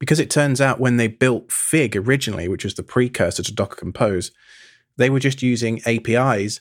[0.00, 3.76] Because it turns out when they built Fig originally, which was the precursor to Docker
[3.76, 4.30] Compose,
[4.96, 6.60] they were just using APIs,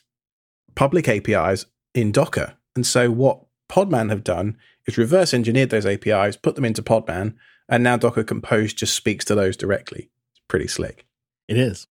[0.76, 2.56] public APIs in Docker.
[2.76, 7.36] And so what Podman have done is reverse engineered those APIs, put them into Podman,
[7.70, 10.10] and now Docker Compose just speaks to those directly.
[10.32, 11.06] It's pretty slick.
[11.48, 11.88] it is.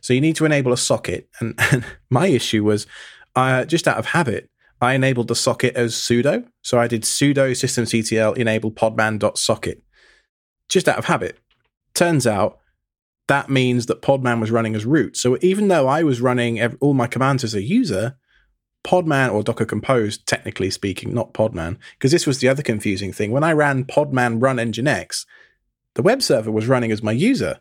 [0.00, 1.28] So you need to enable a socket.
[1.40, 2.86] And, and my issue was
[3.34, 4.48] uh, just out of habit,
[4.80, 6.46] I enabled the socket as sudo.
[6.62, 9.82] So I did sudo systemctl enable podman.socket
[10.68, 11.38] just out of habit.
[11.94, 12.58] Turns out
[13.28, 15.16] that means that Podman was running as root.
[15.16, 18.16] So even though I was running ev- all my commands as a user,
[18.86, 23.32] Podman or Docker Compose, technically speaking, not Podman, because this was the other confusing thing.
[23.32, 25.26] When I ran Podman run Nginx,
[25.94, 27.60] the web server was running as my user.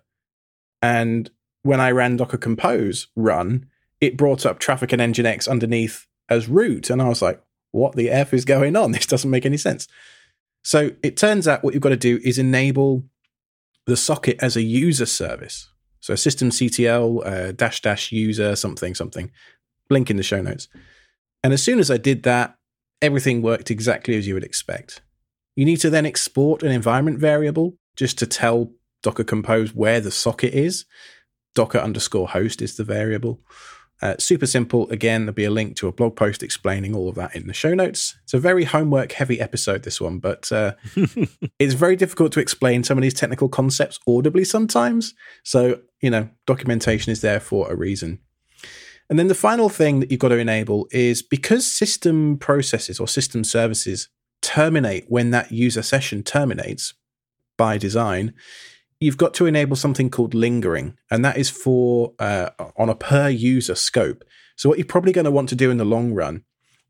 [0.82, 1.32] And
[1.64, 3.66] when I ran Docker Compose run,
[4.00, 6.92] it brought up Traefik and Nginx underneath as root.
[6.92, 8.92] And I was like, what the F is going on?
[8.92, 9.88] This doesn't make any sense.
[10.64, 13.04] So it turns out what you've got to do is enable
[13.86, 15.70] the socket as a user service.
[16.00, 19.32] So systemctl uh, dash dash user something something.
[19.90, 20.68] Link in the show notes.
[21.44, 22.56] And as soon as I did that,
[23.02, 25.02] everything worked exactly as you would expect.
[25.56, 28.72] You need to then export an environment variable just to tell
[29.04, 30.86] Docker Compose where the socket is.
[31.54, 33.42] Docker underscore host is the variable.
[34.02, 34.90] Uh, super simple.
[34.90, 37.54] Again, there'll be a link to a blog post explaining all of that in the
[37.54, 38.16] show notes.
[38.24, 40.74] It's a very homework heavy episode, this one, but uh,
[41.60, 45.14] it's very difficult to explain some of these technical concepts audibly sometimes.
[45.44, 48.20] So, you know, documentation is there for a reason.
[49.10, 53.08] And then the final thing that you've got to enable is because system processes or
[53.08, 54.10] system services
[54.42, 56.94] terminate when that user session terminates
[57.58, 58.34] by design,
[59.06, 63.30] you've got to enable something called lingering, and that is for uh, on a per
[63.30, 64.24] user scope.
[64.56, 66.44] So, what you're probably going to want to do in the long run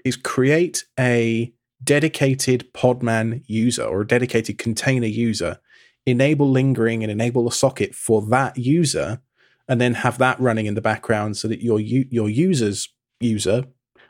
[0.06, 5.60] is create a dedicated Podman user or a dedicated container user,
[6.06, 9.22] enable lingering and enable a socket for that user,
[9.68, 13.66] and then have that running in the background so that your your user's user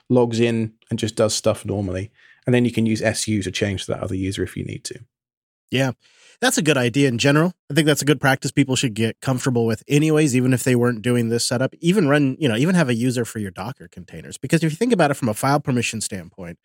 [0.09, 2.11] logs in and just does stuff normally.
[2.45, 4.83] And then you can use SU to change to that other user if you need
[4.83, 4.99] to.
[5.71, 5.93] Yeah.
[6.41, 7.53] That's a good idea in general.
[7.71, 10.75] I think that's a good practice people should get comfortable with anyways, even if they
[10.75, 11.73] weren't doing this setup.
[11.79, 14.37] Even run, you know, even have a user for your Docker containers.
[14.37, 16.59] Because if you think about it from a file permission standpoint,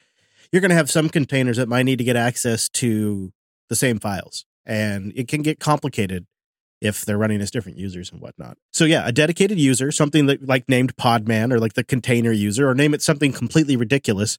[0.52, 3.32] you're going to have some containers that might need to get access to
[3.68, 4.44] the same files.
[4.66, 6.26] And it can get complicated
[6.80, 8.56] if they're running as different users and whatnot.
[8.72, 12.68] So yeah, a dedicated user, something that like named Podman or like the container user,
[12.68, 14.38] or name it something completely ridiculous.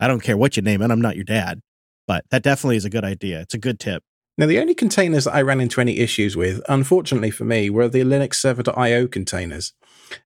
[0.00, 0.90] I don't care what you name it.
[0.90, 1.60] I'm not your dad,
[2.06, 3.40] but that definitely is a good idea.
[3.40, 4.02] It's a good tip.
[4.38, 7.88] Now, the only containers that I ran into any issues with, unfortunately for me, were
[7.88, 9.72] the LinuxServer.io containers.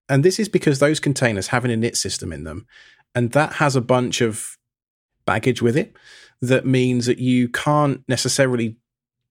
[0.07, 2.67] And this is because those containers have an init system in them.
[3.15, 4.57] And that has a bunch of
[5.25, 5.95] baggage with it
[6.41, 8.77] that means that you can't necessarily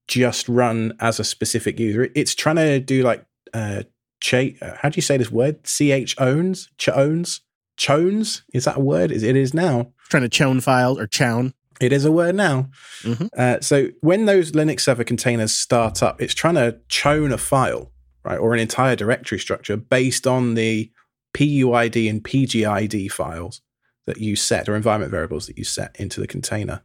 [0.08, 2.08] just run as a specific user.
[2.16, 3.84] It's trying to do like, uh,
[4.32, 4.46] uh,
[4.80, 5.62] how do you say this word?
[5.64, 6.70] CH owns?
[6.78, 7.40] Ch owns?
[7.76, 8.42] Chones?
[8.52, 9.12] Is that a word?
[9.12, 9.92] Is It is now.
[10.08, 11.54] Trying to chown files or chown.
[11.80, 12.70] It is a word now.
[13.02, 13.28] Mhm.
[13.36, 17.92] Uh, so when those Linux server containers start up, it's trying to chown a file,
[18.24, 20.90] right, or an entire directory structure based on the
[21.34, 23.62] PUID and PGID files
[24.06, 26.82] that you set, or environment variables that you set into the container.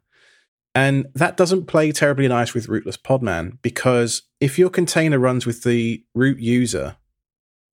[0.76, 5.64] And that doesn't play terribly nice with rootless podman because if your container runs with
[5.64, 6.98] the root user,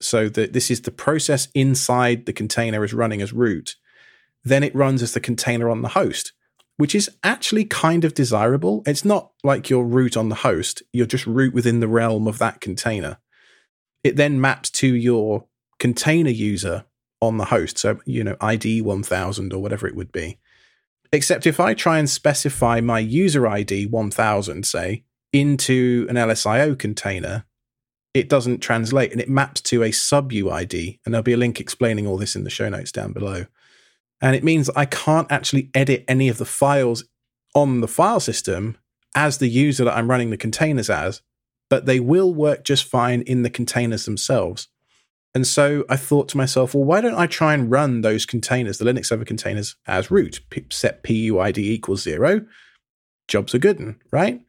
[0.00, 3.76] so that this is the process inside the container is running as root,
[4.42, 6.32] then it runs as the container on the host
[6.76, 8.82] which is actually kind of desirable.
[8.86, 12.38] It's not like you're root on the host, you're just root within the realm of
[12.38, 13.18] that container.
[14.02, 15.46] It then maps to your
[15.78, 16.84] container user
[17.20, 17.78] on the host.
[17.78, 20.38] So, you know, ID 1000 or whatever it would be.
[21.12, 27.44] Except if I try and specify my user ID 1000, say, into an LSIO container,
[28.12, 30.98] it doesn't translate and it maps to a sub UID.
[31.04, 33.46] And there'll be a link explaining all this in the show notes down below.
[34.20, 37.04] And it means I can't actually edit any of the files
[37.54, 38.76] on the file system
[39.14, 41.22] as the user that I'm running the containers as,
[41.70, 44.68] but they will work just fine in the containers themselves.
[45.34, 48.78] And so I thought to myself, well, why don't I try and run those containers,
[48.78, 50.40] the Linux server containers, as root?
[50.70, 52.46] Set PUID equals zero.
[53.26, 54.40] Jobs are good, right?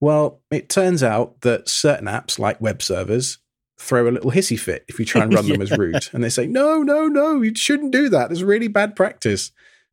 [0.00, 3.38] Well, it turns out that certain apps like web servers
[3.82, 5.76] throw a little hissy fit if you try and run them as Yeah.
[5.78, 6.10] root.
[6.12, 8.30] And they say, no, no, no, you shouldn't do that.
[8.30, 9.50] It's really bad practice.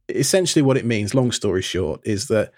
[0.07, 2.51] Essentially, what it means, long story short, is that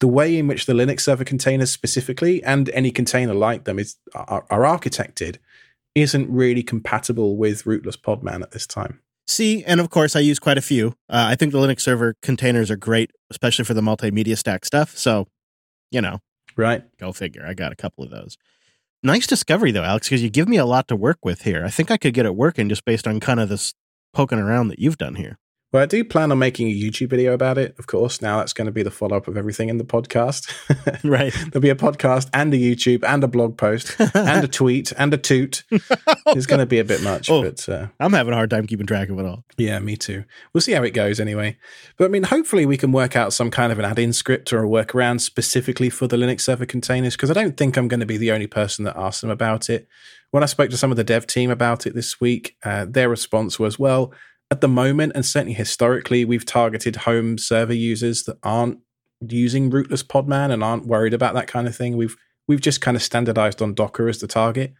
[0.00, 3.96] the way in which the Linux server containers specifically and any container like them is
[4.14, 5.36] are, are architected
[5.94, 9.00] isn't really compatible with rootless podman at this time.
[9.26, 10.88] See, and of course, I use quite a few.
[11.08, 14.98] Uh, I think the Linux server containers are great, especially for the multimedia stack stuff.
[14.98, 15.28] So,
[15.90, 16.18] you know,
[16.56, 16.82] Right?
[16.98, 17.44] go figure.
[17.46, 18.36] I got a couple of those.
[19.06, 21.62] Nice discovery, though, Alex, because you give me a lot to work with here.
[21.62, 23.74] I think I could get it working just based on kind of this
[24.14, 25.38] poking around that you've done here.
[25.74, 28.22] Well, I do plan on making a YouTube video about it, of course.
[28.22, 30.48] Now that's going to be the follow up of everything in the podcast.
[31.02, 31.32] Right.
[31.32, 35.12] There'll be a podcast and a YouTube and a blog post and a tweet and
[35.12, 35.64] a toot.
[35.70, 37.42] It's going to be a bit much, Oh.
[37.42, 39.44] but uh, I'm having a hard time keeping track of it all.
[39.56, 40.24] yeah, me too.
[40.52, 41.56] We'll see how it goes anyway.
[41.96, 44.62] But I mean, hopefully we can work out some kind of an add-in script or
[44.64, 48.06] a workaround specifically for the Linux server containers because I don't think I'm going to
[48.06, 49.88] be the only person that asked them about it.
[50.30, 53.08] When I spoke to some of the dev team about it this week, uh, their
[53.08, 54.12] response was, well,
[54.50, 58.78] at the moment, and certainly historically, we've targeted home server users that aren't
[59.20, 61.96] using rootless podman and aren't worried about that kind of thing.
[61.96, 64.74] We've we've just kind of standardized on Docker as the target.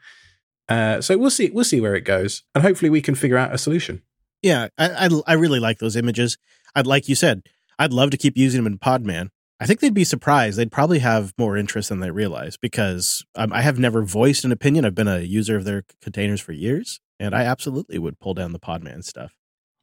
[0.69, 3.55] Uh, so we'll see we'll see where it goes, and hopefully we can figure out
[3.55, 4.03] a solution.
[4.43, 6.37] Yeah, I, I I really like those images.
[6.75, 7.43] I'd like you said,
[7.79, 9.29] I'd love to keep using them in Podman.
[9.61, 10.59] I think they'd be surprised.
[10.59, 14.53] They'd probably have more interest than they realize because um, I have never voiced an
[14.53, 14.85] opinion.
[14.85, 18.53] I've been a user of their containers for years, and I absolutely would pull down
[18.53, 19.35] the Podman stuff.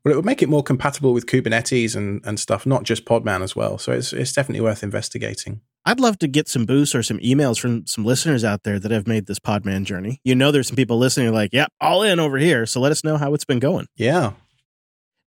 [0.03, 3.43] Well, it would make it more compatible with Kubernetes and, and stuff, not just Podman
[3.43, 3.77] as well.
[3.77, 5.61] So it's it's definitely worth investigating.
[5.85, 8.91] I'd love to get some boosts or some emails from some listeners out there that
[8.91, 10.19] have made this Podman journey.
[10.23, 13.03] You know, there's some people listening like, "Yep, all in over here." So let us
[13.03, 13.87] know how it's been going.
[13.95, 14.33] Yeah.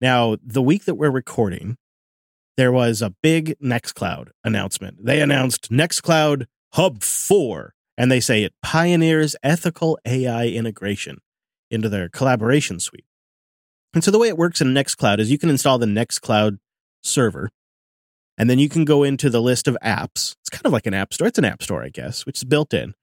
[0.01, 1.77] Now, the week that we're recording,
[2.57, 5.05] there was a big Nextcloud announcement.
[5.05, 11.19] They announced Nextcloud Hub 4, and they say it pioneers ethical AI integration
[11.71, 13.07] into their collaboration suite.
[13.95, 16.59] And so the way it works in Nextcloud is you can install the Nextcloud
[17.03, 17.51] server,
[18.37, 20.35] and then you can go into the list of apps.
[20.41, 21.29] It's kind of like an app store.
[21.29, 22.95] It's an app store, I guess, which is built in.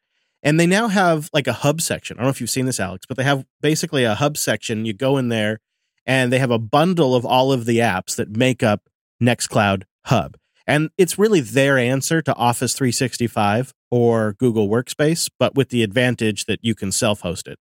[0.43, 2.17] And they now have like a hub section.
[2.17, 4.85] I don't know if you've seen this, Alex, but they have basically a hub section.
[4.85, 5.59] You go in there
[6.05, 8.89] and they have a bundle of all of the apps that make up
[9.21, 10.35] Nextcloud Hub.
[10.65, 16.45] And it's really their answer to Office 365 or Google Workspace, but with the advantage
[16.45, 17.59] that you can self host it.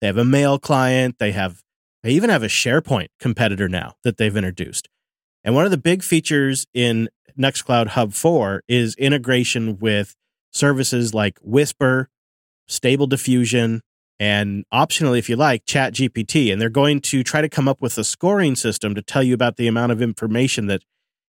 [0.00, 1.62] They have a mail client, they have
[2.08, 4.88] they even have a SharePoint competitor now that they've introduced.
[5.44, 10.16] And one of the big features in Nextcloud Hub 4 is integration with
[10.50, 12.08] services like Whisper,
[12.66, 13.82] Stable Diffusion,
[14.18, 16.50] and optionally, if you like, Chat GPT.
[16.50, 19.34] And they're going to try to come up with a scoring system to tell you
[19.34, 20.84] about the amount of information that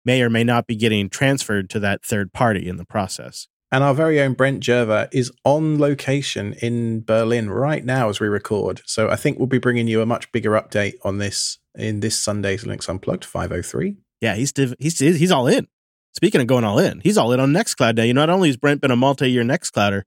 [0.05, 3.49] may or may not be getting transferred to that third party in the process.
[3.71, 8.27] And our very own Brent Gervais is on location in Berlin right now as we
[8.27, 8.81] record.
[8.85, 12.21] So I think we'll be bringing you a much bigger update on this in this
[12.21, 13.95] Sunday's Linux Unplugged 503.
[14.19, 15.67] Yeah, he's div- he's he's all in.
[16.13, 18.03] Speaking of going all in, he's all in on Nextcloud now.
[18.03, 20.01] You know, not only has Brent been a multi-year Nextclouder,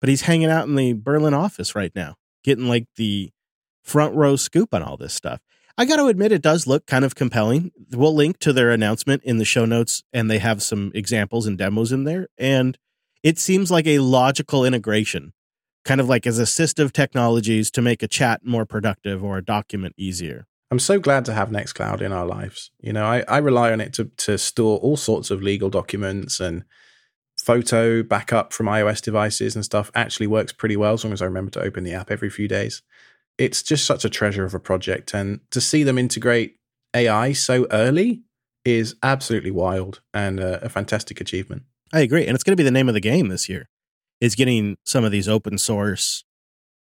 [0.00, 3.30] but he's hanging out in the Berlin office right now, getting like the
[3.82, 5.40] front row scoop on all this stuff.
[5.78, 7.70] I got to admit, it does look kind of compelling.
[7.92, 11.56] We'll link to their announcement in the show notes, and they have some examples and
[11.56, 12.28] demos in there.
[12.38, 12.78] And
[13.26, 15.32] it seems like a logical integration,
[15.84, 19.96] kind of like as assistive technologies to make a chat more productive or a document
[19.98, 20.46] easier.
[20.70, 22.70] I'm so glad to have Nextcloud in our lives.
[22.78, 26.38] You know, I, I rely on it to, to store all sorts of legal documents
[26.38, 26.62] and
[27.36, 31.24] photo backup from iOS devices and stuff actually works pretty well as long as I
[31.24, 32.80] remember to open the app every few days.
[33.38, 35.14] It's just such a treasure of a project.
[35.14, 36.60] And to see them integrate
[36.94, 38.22] AI so early
[38.64, 41.64] is absolutely wild and a, a fantastic achievement.
[41.92, 42.26] I agree.
[42.26, 43.68] And it's going to be the name of the game this year
[44.20, 46.24] is getting some of these open source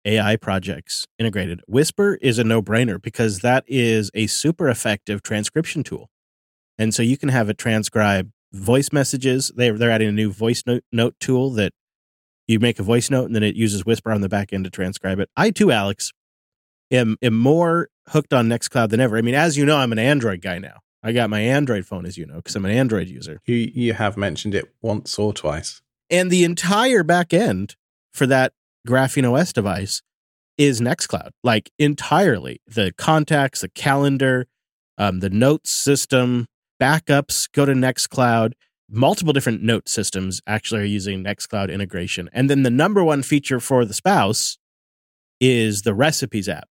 [0.05, 1.61] AI projects integrated.
[1.67, 6.09] Whisper is a no brainer because that is a super effective transcription tool.
[6.77, 9.51] And so you can have it transcribe voice messages.
[9.55, 11.73] They're, they're adding a new voice note, note tool that
[12.47, 14.69] you make a voice note and then it uses Whisper on the back end to
[14.69, 15.29] transcribe it.
[15.35, 16.11] I too, Alex,
[16.91, 19.17] am, am more hooked on Nextcloud than ever.
[19.17, 20.79] I mean, as you know, I'm an Android guy now.
[21.03, 23.41] I got my Android phone, as you know, because I'm an Android user.
[23.45, 25.81] You you have mentioned it once or twice.
[26.09, 27.75] And the entire back end
[28.13, 28.53] for that
[28.87, 30.01] Graphene OS device
[30.57, 32.61] is Nextcloud, like entirely.
[32.67, 34.47] The contacts, the calendar,
[34.97, 36.47] um, the notes system,
[36.81, 38.53] backups go to Nextcloud.
[38.89, 42.29] Multiple different note systems actually are using Nextcloud integration.
[42.31, 44.57] And then the number one feature for the spouse
[45.41, 46.67] is the recipes app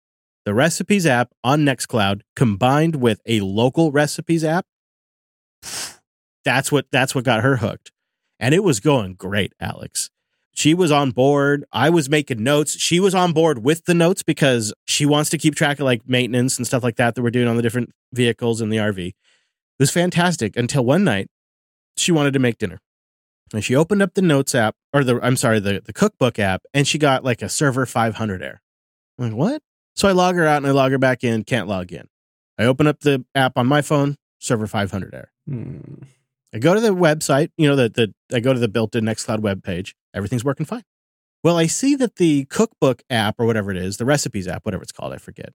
[0.49, 4.65] the recipes app on Nextcloud combined with a local recipes app,
[6.43, 7.93] that's what that's what got her hooked.
[8.41, 10.09] And it was going great, Alex.
[10.55, 11.67] She was on board.
[11.71, 12.81] I was making notes.
[12.81, 16.09] She was on board with the notes because she wants to keep track of like
[16.09, 19.09] maintenance and stuff like that that we're doing on the different vehicles in the RV.
[19.09, 19.15] It
[19.79, 21.29] was fantastic until one night
[21.99, 22.81] she wanted to make dinner.
[23.53, 26.63] And she opened up the notes app or the I'm sorry, the, the cookbook app,
[26.73, 28.63] and she got like a server 500 error.
[29.19, 29.63] I'm like, what?
[29.99, 32.07] So I log her out and I log her back in, can't log in.
[32.57, 35.33] I open up the app on my phone, server 500 error.
[35.45, 35.81] Hmm.
[36.55, 39.41] I go to the website, you know, the, the I go to the built-in Nextcloud
[39.41, 39.97] web page.
[40.15, 40.85] Everything's working fine.
[41.43, 44.85] Well, I see that the cookbook app or whatever it is, the recipes app, whatever
[44.85, 45.53] it's called, I forget,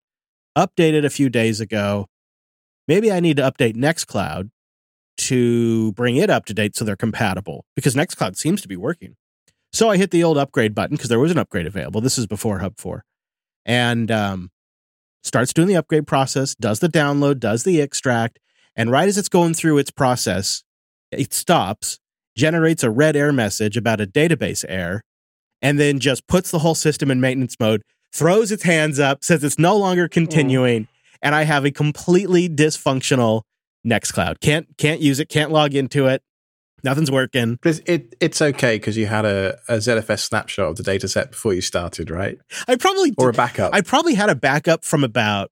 [0.57, 2.07] updated a few days ago.
[2.85, 4.49] Maybe I need to update Nextcloud
[5.19, 9.15] to bring it up to date so they're compatible because Nextcloud seems to be working.
[9.71, 12.01] So I hit the old upgrade button because there was an upgrade available.
[12.01, 13.05] This is before Hub 4
[13.65, 14.51] and um,
[15.23, 18.39] starts doing the upgrade process, does the download, does the extract,
[18.75, 20.63] and right as it's going through its process,
[21.11, 21.99] it stops,
[22.35, 25.03] generates a red error message about a database error,
[25.61, 29.43] and then just puts the whole system in maintenance mode, throws its hands up, says
[29.43, 30.87] it's no longer continuing,
[31.21, 33.43] and I have a completely dysfunctional
[33.85, 34.39] Nextcloud.
[34.39, 36.21] Can't can't use it, can't log into it.
[36.83, 37.57] Nothing's working.
[37.61, 41.31] But it, it's okay because you had a, a ZFS snapshot of the data set
[41.31, 42.37] before you started, right?
[42.67, 43.73] I probably or a backup.
[43.73, 45.51] I probably had a backup from about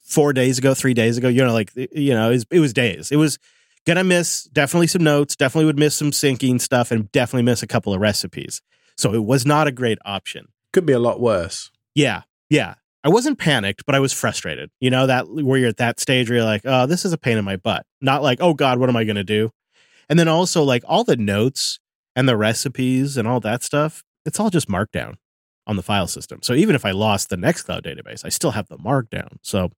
[0.00, 1.28] four days ago, three days ago.
[1.28, 3.12] You know, like you know, it was, it was days.
[3.12, 3.38] It was
[3.86, 5.36] gonna miss definitely some notes.
[5.36, 8.60] Definitely would miss some syncing stuff, and definitely miss a couple of recipes.
[8.96, 10.48] So it was not a great option.
[10.72, 11.70] Could be a lot worse.
[11.94, 12.74] Yeah, yeah.
[13.04, 14.70] I wasn't panicked, but I was frustrated.
[14.80, 17.18] You know that where you're at that stage where you're like, oh, this is a
[17.18, 17.84] pain in my butt.
[18.00, 19.50] Not like, oh God, what am I gonna do?
[20.08, 21.78] And then also like all the notes
[22.14, 25.14] and the recipes and all that stuff, it's all just markdown
[25.66, 26.40] on the file system.
[26.42, 29.36] So even if I lost the Nextcloud database, I still have the markdown.
[29.42, 29.70] So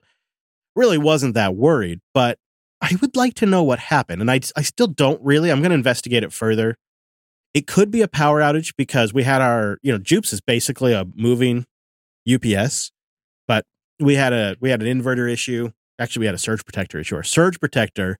[0.74, 2.38] really wasn't that worried, but
[2.80, 4.20] I would like to know what happened.
[4.20, 5.50] And I, I still don't really.
[5.50, 6.76] I'm going to investigate it further.
[7.52, 10.92] It could be a power outage because we had our, you know, Jupes is basically
[10.92, 11.66] a moving
[12.32, 12.90] UPS,
[13.46, 13.64] but
[14.00, 15.70] we had a we had an inverter issue.
[15.98, 17.14] Actually, we had a surge protector issue.
[17.14, 18.18] Our surge protector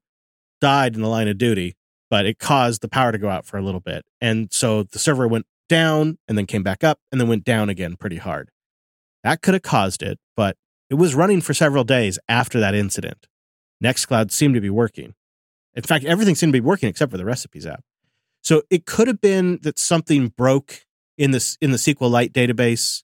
[0.60, 1.74] died in the line of duty
[2.14, 4.04] but it caused the power to go out for a little bit.
[4.20, 7.68] And so the server went down and then came back up and then went down
[7.68, 8.50] again pretty hard.
[9.24, 10.56] That could have caused it, but
[10.88, 13.26] it was running for several days after that incident.
[13.82, 15.14] Nextcloud seemed to be working.
[15.74, 17.82] In fact, everything seemed to be working except for the recipes app.
[18.44, 20.82] So it could have been that something broke
[21.18, 23.02] in this in the SQLite database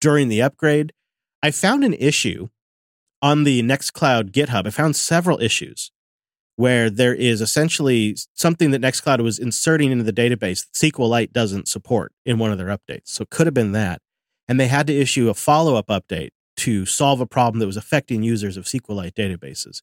[0.00, 0.92] during the upgrade.
[1.42, 2.50] I found an issue
[3.20, 4.68] on the Nextcloud GitHub.
[4.68, 5.90] I found several issues
[6.58, 11.68] where there is essentially something that Nextcloud was inserting into the database that SQLite doesn't
[11.68, 13.10] support in one of their updates.
[13.10, 14.02] So it could have been that.
[14.48, 17.76] And they had to issue a follow up update to solve a problem that was
[17.76, 19.82] affecting users of SQLite databases.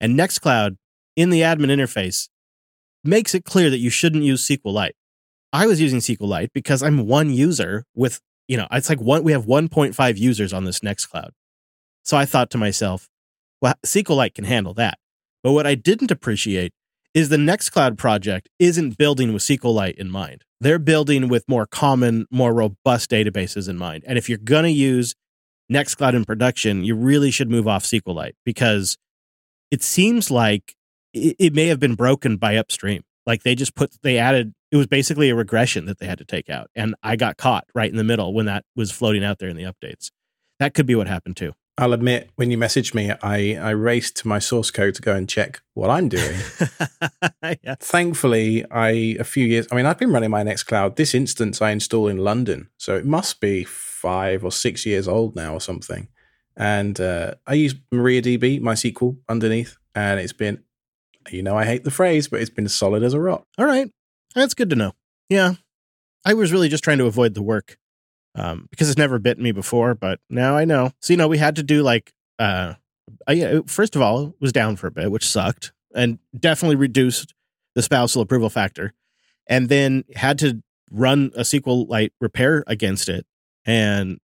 [0.00, 0.78] And Nextcloud
[1.16, 2.30] in the admin interface
[3.04, 4.92] makes it clear that you shouldn't use SQLite.
[5.52, 9.32] I was using SQLite because I'm one user with, you know, it's like one, we
[9.32, 11.32] have 1.5 users on this Nextcloud.
[12.04, 13.06] So I thought to myself,
[13.60, 14.96] well, SQLite can handle that.
[15.46, 16.72] But what I didn't appreciate
[17.14, 20.42] is the Nextcloud project isn't building with SQLite in mind.
[20.60, 24.02] They're building with more common, more robust databases in mind.
[24.08, 25.14] And if you're going to use
[25.72, 28.96] Nextcloud in production, you really should move off SQLite because
[29.70, 30.74] it seems like
[31.14, 33.04] it, may have been broken by upstream.
[33.24, 36.24] Like they just put, they added, it was basically a regression that they had to
[36.24, 36.70] take out.
[36.74, 39.56] And I got caught right in the middle when that was floating out there in
[39.56, 40.10] the updates.
[40.58, 41.52] That could be what happened too.
[41.78, 45.14] I'll admit, when you messaged me, I, I raced to my source code to go
[45.14, 46.38] and check what I'm doing.
[47.62, 47.74] yeah.
[47.78, 49.66] Thankfully, I a few years.
[49.70, 50.96] I mean, I've been running my Nextcloud.
[50.96, 55.36] This instance I install in London, so it must be five or six years old
[55.36, 56.08] now or something.
[56.56, 60.62] And uh, I use MariaDB, MySQL underneath, and it's been,
[61.30, 63.44] you know, I hate the phrase, but it's been solid as a rock.
[63.58, 63.90] All right,
[64.34, 64.92] that's good to know.
[65.28, 65.54] Yeah,
[66.24, 67.76] I was really just trying to avoid the work
[68.36, 70.92] um, because it's never bitten me before, but now I know.
[71.00, 72.74] So you know, we had to do like uh,
[73.26, 77.34] I, first of all, was down for a bit, which sucked, and definitely reduced
[77.74, 78.92] the spousal approval factor,
[79.46, 83.26] and then had to run a SQLite repair against it,
[83.64, 84.18] and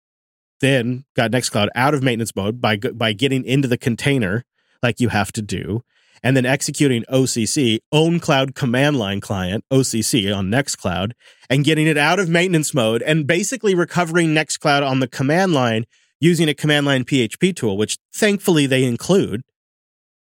[0.62, 4.44] then got Nextcloud out of maintenance mode by by getting into the container
[4.82, 5.84] like you have to do,
[6.24, 11.12] and then executing OCC, ownCloud command line client, OCC on Nextcloud,
[11.50, 15.86] and getting it out of maintenance mode and basically recovering Nextcloud on the command line
[16.20, 19.42] using a command line PHP tool, which thankfully they include.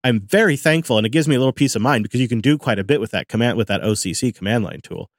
[0.05, 2.41] I'm very thankful and it gives me a little peace of mind because you can
[2.41, 5.11] do quite a bit with that command with that OCC command line tool.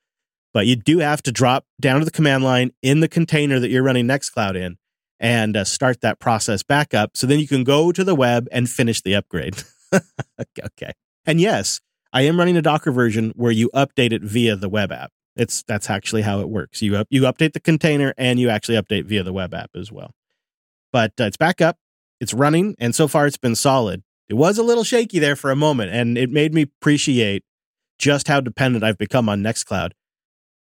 [0.53, 3.69] But you do have to drop down to the command line in the container that
[3.69, 4.77] you're running Nextcloud in
[5.19, 8.47] and uh, start that process back up so then you can go to the web
[8.51, 9.61] and finish the upgrade.
[10.65, 10.91] okay.
[11.25, 11.81] And yes,
[12.13, 15.11] I am running a Docker version where you update it via the web app.
[15.35, 16.81] It's that's actually how it works.
[16.81, 19.91] You up, you update the container and you actually update via the web app as
[19.91, 20.11] well.
[20.91, 21.77] But uh, it's back up,
[22.19, 24.03] it's running, and so far it's been solid.
[24.29, 27.43] It was a little shaky there for a moment, and it made me appreciate
[27.99, 29.91] just how dependent I've become on Nextcloud.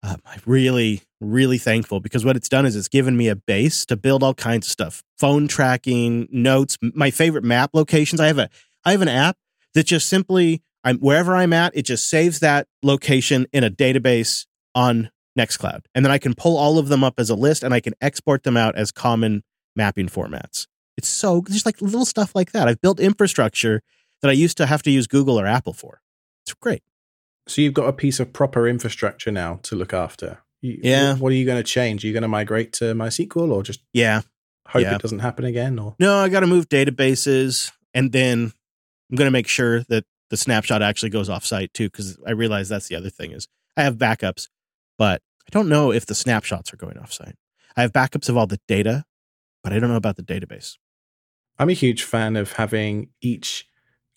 [0.01, 3.85] Um, I'm really, really thankful because what it's done is it's given me a base
[3.85, 8.19] to build all kinds of stuff phone tracking, notes, my favorite map locations.
[8.19, 8.49] I have a
[8.85, 9.37] I have an app
[9.73, 14.45] that just simply I'm wherever I'm at, it just saves that location in a database
[14.75, 15.85] on Nextcloud.
[15.95, 17.93] And then I can pull all of them up as a list and I can
[18.01, 19.43] export them out as common
[19.75, 20.67] mapping formats.
[20.97, 22.67] It's so just like little stuff like that.
[22.67, 23.81] I've built infrastructure
[24.21, 26.01] that I used to have to use Google or Apple for.
[26.45, 26.83] It's great.
[27.47, 30.39] So you've got a piece of proper infrastructure now to look after.
[30.61, 31.15] You, yeah.
[31.15, 32.03] What are you going to change?
[32.03, 34.21] Are you going to migrate to MySQL or just yeah
[34.67, 34.95] hope yeah.
[34.95, 35.79] it doesn't happen again?
[35.79, 38.53] Or no, I got to move databases and then
[39.13, 42.31] I'm going to make sure that the snapshot actually goes off site too, because I
[42.31, 43.47] realize that's the other thing is
[43.77, 44.47] I have backups,
[44.97, 47.35] but I don't know if the snapshots are going off site.
[47.77, 49.05] I have backups of all the data,
[49.63, 50.77] but I don't know about the database.
[51.59, 53.67] I'm a huge fan of having each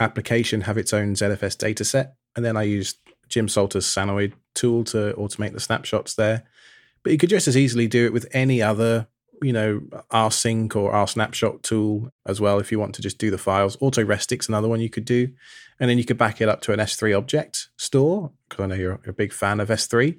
[0.01, 2.95] application have its own ZFS dataset, and then I use
[3.29, 6.45] Jim Salter's Sanoid tool to automate the snapshots there.
[7.03, 9.09] But you could just as easily do it with any other
[9.43, 9.81] you know,
[10.13, 13.77] rsync or rsnapshot tool as well if you want to just do the files.
[13.81, 15.29] Auto Restic's another one you could do.
[15.79, 18.75] And then you could back it up to an S3 object store, because I know
[18.75, 20.19] you're a big fan of S3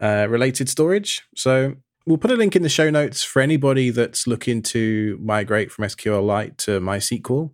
[0.00, 1.22] uh, related storage.
[1.36, 1.74] So
[2.06, 5.84] we'll put a link in the show notes for anybody that's looking to migrate from
[5.84, 7.50] SQLite to MySQL.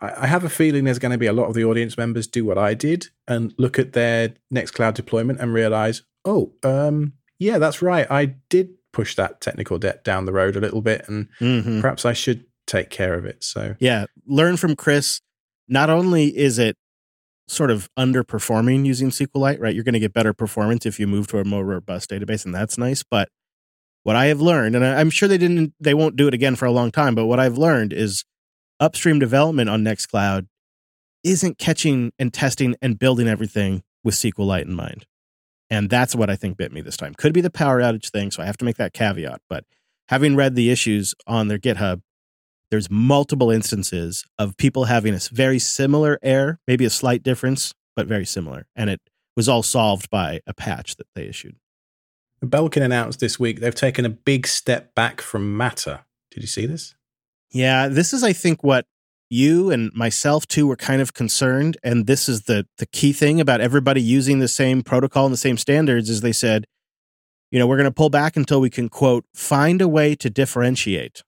[0.00, 2.44] I, have a feeling there's going to be a lot of the audience members do
[2.44, 7.82] what I did and look at their Nextcloud deployment and realize, oh, um, yeah, that's
[7.82, 8.10] right.
[8.10, 11.80] I did push that technical debt down the road a little bit, and mm-hmm.
[11.80, 13.42] perhaps I should take care of it.
[13.42, 15.20] So yeah, learn from Chris.
[15.68, 16.76] Not only is it
[17.48, 19.74] sort of underperforming using SQLite, right?
[19.74, 22.54] You're going to get better performance if you move to a more robust database, and
[22.54, 23.02] that's nice.
[23.02, 23.28] But
[24.02, 26.66] what I have learned, and I'm sure they didn't, they won't do it again for
[26.66, 27.14] a long time.
[27.14, 28.24] But what I've learned is
[28.80, 30.46] upstream development on Nextcloud
[31.22, 35.06] isn't catching and testing and building everything with SQLite in mind.
[35.72, 37.14] And that's what I think bit me this time.
[37.14, 39.40] Could be the power outage thing, so I have to make that caveat.
[39.48, 39.64] But
[40.08, 42.02] having read the issues on their GitHub,
[42.70, 48.06] there's multiple instances of people having a very similar error, maybe a slight difference, but
[48.06, 48.66] very similar.
[48.76, 49.00] And it
[49.34, 51.56] was all solved by a patch that they issued.
[52.44, 56.00] Belkin announced this week they've taken a big step back from Matter.
[56.30, 56.94] Did you see this?
[57.50, 58.84] Yeah, this is, I think, what
[59.32, 63.40] you and myself too were kind of concerned and this is the the key thing
[63.40, 66.66] about everybody using the same protocol and the same standards is they said
[67.50, 70.28] you know we're going to pull back until we can quote find a way to
[70.28, 71.22] differentiate.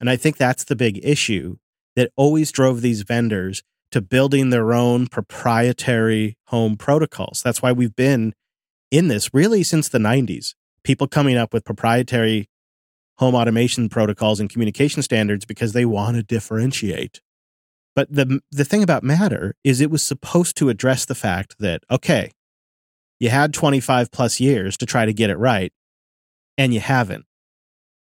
[0.00, 1.56] And i think that's the big issue
[1.96, 7.40] that always drove these vendors to building their own proprietary home protocols.
[7.44, 8.34] That's why we've been
[8.90, 12.48] in this really since the 90s people coming up with proprietary
[13.18, 17.20] home automation protocols and communication standards because they want to differentiate
[17.94, 21.82] But the the thing about Matter is it was supposed to address the fact that
[21.90, 22.32] okay,
[23.20, 25.72] you had 25 plus years to try to get it right
[26.58, 27.24] and you haven't.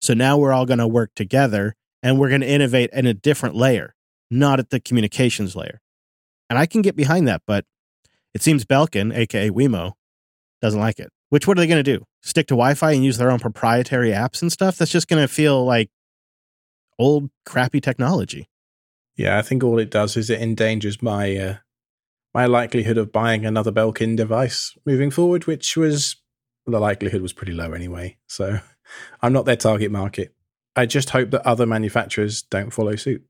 [0.01, 3.13] So now we're all going to work together and we're going to innovate in a
[3.13, 3.95] different layer,
[4.29, 5.81] not at the communications layer.
[6.49, 7.65] And I can get behind that, but
[8.33, 9.93] it seems Belkin, aka Wemo,
[10.61, 11.11] doesn't like it.
[11.29, 12.05] Which what are they going to do?
[12.21, 14.77] Stick to Wi-Fi and use their own proprietary apps and stuff?
[14.77, 15.89] That's just going to feel like
[16.99, 18.47] old crappy technology.
[19.15, 21.55] Yeah, I think all it does is it endangers my uh,
[22.33, 26.17] my likelihood of buying another Belkin device moving forward, which was
[26.65, 28.17] the likelihood was pretty low anyway.
[28.27, 28.59] So
[29.21, 30.33] I'm not their target market.
[30.75, 33.23] I just hope that other manufacturers don't follow suit.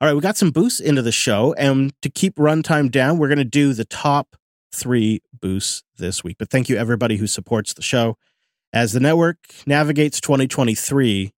[0.00, 3.28] All right, we got some boosts into the show, and to keep runtime down, we're
[3.28, 4.34] going to do the top
[4.74, 6.38] three boosts this week.
[6.38, 8.16] But thank you everybody who supports the show.
[8.72, 11.32] As the network navigates 2023,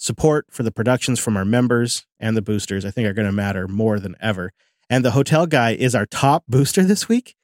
[0.00, 3.32] support for the productions from our members and the boosters, I think, are going to
[3.32, 4.52] matter more than ever.
[4.88, 7.36] And the hotel guy is our top booster this week.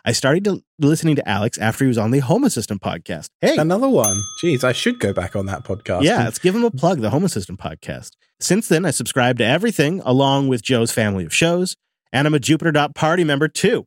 [0.05, 3.29] I started to, listening to Alex after he was on the Home Assistant podcast.
[3.41, 4.23] Hey, another one.
[4.43, 6.05] Jeez, I should go back on that podcast.
[6.05, 8.13] Yeah, let's give him a plug, the Home Assistant podcast.
[8.43, 11.77] Since then, I subscribe to everything along with Joe's family of shows,
[12.11, 13.85] and I'm a Jupiter Party member too.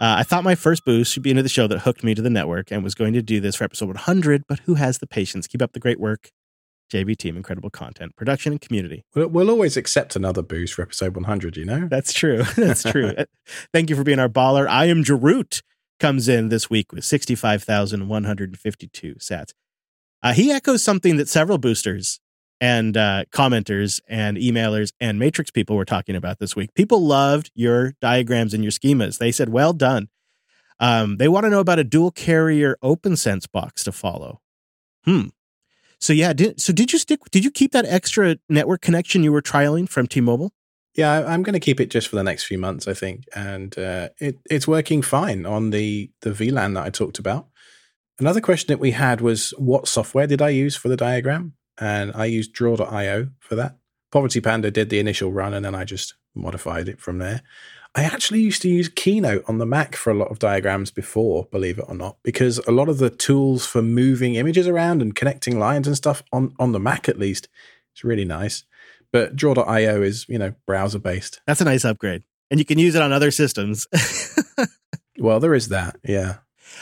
[0.00, 2.22] Uh, I thought my first boost should be into the show that hooked me to
[2.22, 5.06] the network and was going to do this for episode 100, but who has the
[5.06, 5.46] patience?
[5.46, 6.30] Keep up the great work.
[6.90, 9.04] JB Team, incredible content, production, and community.
[9.14, 11.88] We'll, we'll always accept another boost for episode 100, you know?
[11.88, 12.42] That's true.
[12.56, 13.14] That's true.
[13.74, 14.66] Thank you for being our baller.
[14.66, 15.60] I am Jarut
[16.00, 19.52] comes in this week with 65,152 sats.
[20.22, 22.18] Uh, he echoes something that several boosters
[22.60, 26.74] and uh, commenters and emailers and matrix people were talking about this week.
[26.74, 29.18] People loved your diagrams and your schemas.
[29.18, 30.08] They said, well done.
[30.78, 34.40] Um, they want to know about a dual carrier OPNsense box to follow.
[35.04, 35.28] Hmm.
[35.98, 37.20] So yeah, did, so did you stick?
[37.30, 40.52] Did you keep that extra network connection you were trialing from T-Mobile?
[40.94, 43.78] Yeah, I'm going to keep it just for the next few months, I think, and
[43.78, 47.46] uh, it, it's working fine on the the VLAN that I talked about.
[48.18, 51.54] Another question that we had was, what software did I use for the diagram?
[51.80, 53.78] And I used Draw.io for that.
[54.12, 57.42] Poverty Panda did the initial run, and then I just modified it from there.
[57.94, 61.48] I actually used to use Keynote on the Mac for a lot of diagrams before,
[61.50, 65.16] believe it or not, because a lot of the tools for moving images around and
[65.16, 67.48] connecting lines and stuff on, on the Mac at least,
[67.92, 68.64] it's really nice.
[69.12, 71.40] But Draw.io is, you know, browser based.
[71.48, 72.22] That's a nice upgrade.
[72.48, 73.88] And you can use it on other systems.
[75.18, 76.36] well, there is that, yeah.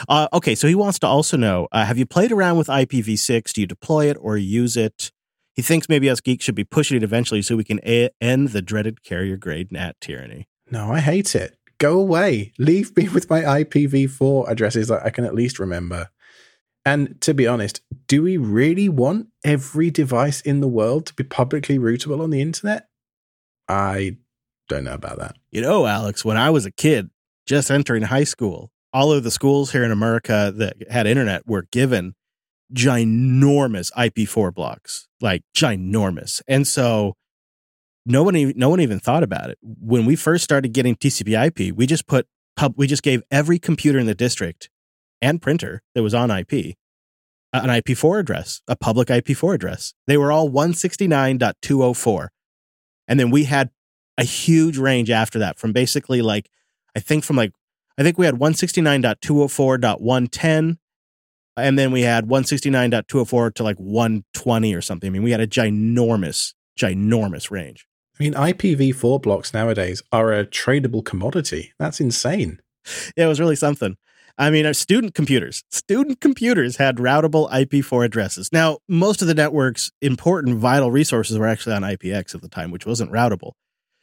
[0.08, 3.52] Uh, okay, so he wants to also know uh, have you played around with IPv6?
[3.52, 5.10] Do you deploy it or use it?
[5.54, 8.50] He thinks maybe us geeks should be pushing it eventually so we can a- end
[8.50, 10.48] the dreaded carrier grade NAT tyranny.
[10.70, 11.58] No, I hate it.
[11.78, 12.52] Go away.
[12.58, 16.10] Leave me with my IPv4 addresses that I can at least remember.
[16.84, 21.24] And to be honest, do we really want every device in the world to be
[21.24, 22.88] publicly routable on the internet?
[23.68, 24.16] I
[24.68, 25.36] don't know about that.
[25.50, 27.10] You know, Alex, when I was a kid,
[27.46, 31.66] just entering high school, all of the schools here in America that had internet were
[31.70, 32.14] given
[32.72, 36.42] ginormous IP4 blocks, like ginormous.
[36.46, 37.14] And so
[38.06, 39.58] no one even, no one even thought about it.
[39.62, 42.26] When we first started getting TCP/IP, we just put
[42.56, 44.70] pub, we just gave every computer in the district
[45.20, 46.76] and printer that was on IP
[47.52, 49.94] an IP4 address, a public IP4 address.
[50.06, 52.28] They were all 169.204.
[53.06, 53.70] And then we had
[54.18, 56.50] a huge range after that from basically like
[56.96, 57.52] I think from like
[57.98, 60.78] I think we had 169.204.110
[61.56, 65.08] and then we had 169.204 to like 120 or something.
[65.08, 67.86] I mean, we had a ginormous ginormous range.
[68.18, 71.72] I mean, IPv4 blocks nowadays are a tradable commodity.
[71.78, 72.60] That's insane.
[73.16, 73.96] Yeah, it was really something.
[74.38, 78.52] I mean, our student computers, student computers had routable IP4 addresses.
[78.52, 82.70] Now, most of the network's important vital resources were actually on IPX at the time,
[82.70, 83.52] which wasn't routable.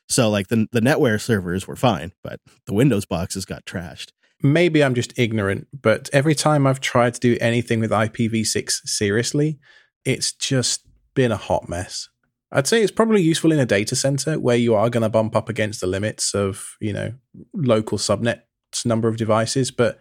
[0.08, 4.12] So, like the the NetWare servers were fine, but the Windows boxes got trashed.
[4.42, 9.60] Maybe I'm just ignorant, but every time I've tried to do anything with IPv6 seriously,
[10.04, 10.86] it's just
[11.16, 12.10] been a hot mess.
[12.52, 15.36] I'd say it's probably useful in a data center where you are going to bump
[15.36, 17.14] up against the limits of, you know,
[17.54, 18.42] local subnet
[18.86, 19.72] number of devices.
[19.72, 20.00] But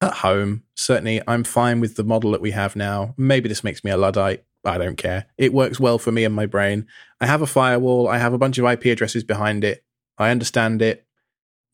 [0.00, 3.14] at home, certainly I'm fine with the model that we have now.
[3.16, 4.44] Maybe this makes me a Luddite.
[4.66, 5.26] I don't care.
[5.38, 6.86] It works well for me and my brain.
[7.20, 8.08] I have a firewall.
[8.08, 9.84] I have a bunch of IP addresses behind it.
[10.18, 11.06] I understand it.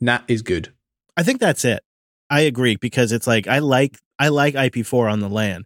[0.01, 0.73] NAT is good.
[1.17, 1.83] I think that's it.
[2.31, 5.65] I agree because it's like I like I like IP4 on the LAN.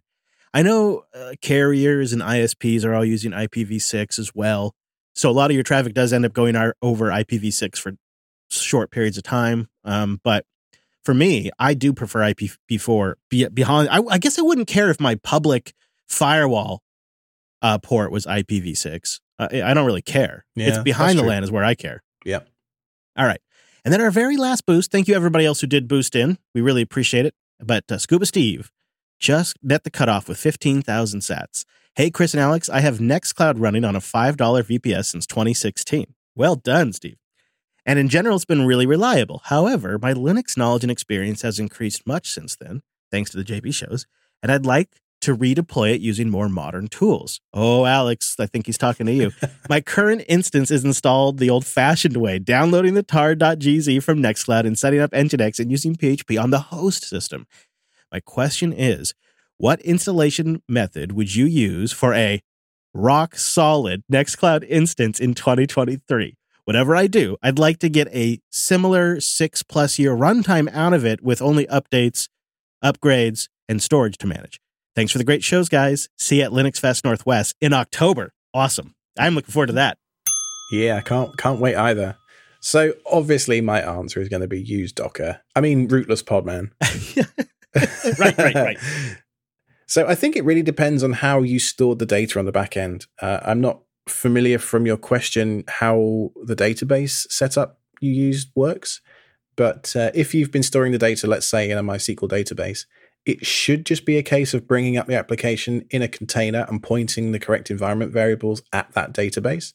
[0.53, 4.73] I know uh, carriers and ISPs are all using IPv6 as well.
[5.13, 7.93] So a lot of your traffic does end up going over IPv6 for
[8.49, 9.67] short periods of time.
[9.83, 10.45] Um, but
[11.03, 13.89] for me, I do prefer IPv4 be, behind.
[13.89, 15.73] I, I, guess I wouldn't care if my public
[16.07, 16.81] firewall
[17.61, 19.19] uh, port was IPv6.
[19.39, 20.45] Uh, I don't really care.
[20.55, 21.29] Yeah, it's behind the true.
[21.29, 22.03] LAN is where I care.
[22.25, 22.39] Yeah.
[23.17, 23.41] All right.
[23.83, 24.91] And then our very last boost.
[24.91, 26.37] Thank you everybody else who did boost in.
[26.53, 27.33] We really appreciate it.
[27.59, 28.71] But uh, Scuba Steve
[29.19, 31.65] just met the cutoff with 15,000 sats.
[31.95, 36.13] Hey, Chris and Alex, I have Nextcloud running on a $5 VPS since 2016.
[36.35, 37.17] Well done, Steve.
[37.85, 39.41] And in general, it's been really reliable.
[39.45, 43.73] However, my Linux knowledge and experience has increased much since then, thanks to the JB
[43.73, 44.05] shows,
[44.43, 47.39] and I'd like to redeploy it using more modern tools.
[47.53, 49.31] Oh, Alex, I think he's talking to you.
[49.69, 54.77] my current instance is installed the old fashioned way, downloading the tar.gz from Nextcloud and
[54.77, 57.47] setting up Nginx and using PHP on the host system.
[58.11, 59.13] My question is
[59.57, 62.41] what installation method would you use for a
[62.93, 66.35] rock solid Nextcloud instance in 2023?
[66.65, 71.05] Whatever I do, I'd like to get a similar six plus year runtime out of
[71.05, 72.27] it with only updates,
[72.83, 74.59] upgrades, and storage to manage.
[74.97, 76.09] Thanks for the great shows, guys.
[76.17, 78.33] See you at Linux Fest Northwest in October.
[78.51, 78.95] Awesome.
[79.15, 79.99] I'm looking forward to that.
[80.71, 82.17] Yeah, can't can't wait either.
[82.61, 85.41] So obviously my answer is going to be use Docker.
[85.55, 86.71] I mean rootless podman.
[88.19, 88.77] right, right, right.
[89.85, 92.75] So I think it really depends on how you stored the data on the back
[92.75, 93.05] end.
[93.21, 99.01] Uh, I'm not familiar from your question how the database setup you used works,
[99.55, 102.85] but uh, if you've been storing the data, let's say in a MySQL database,
[103.27, 106.81] it should just be a case of bringing up the application in a container and
[106.81, 109.73] pointing the correct environment variables at that database,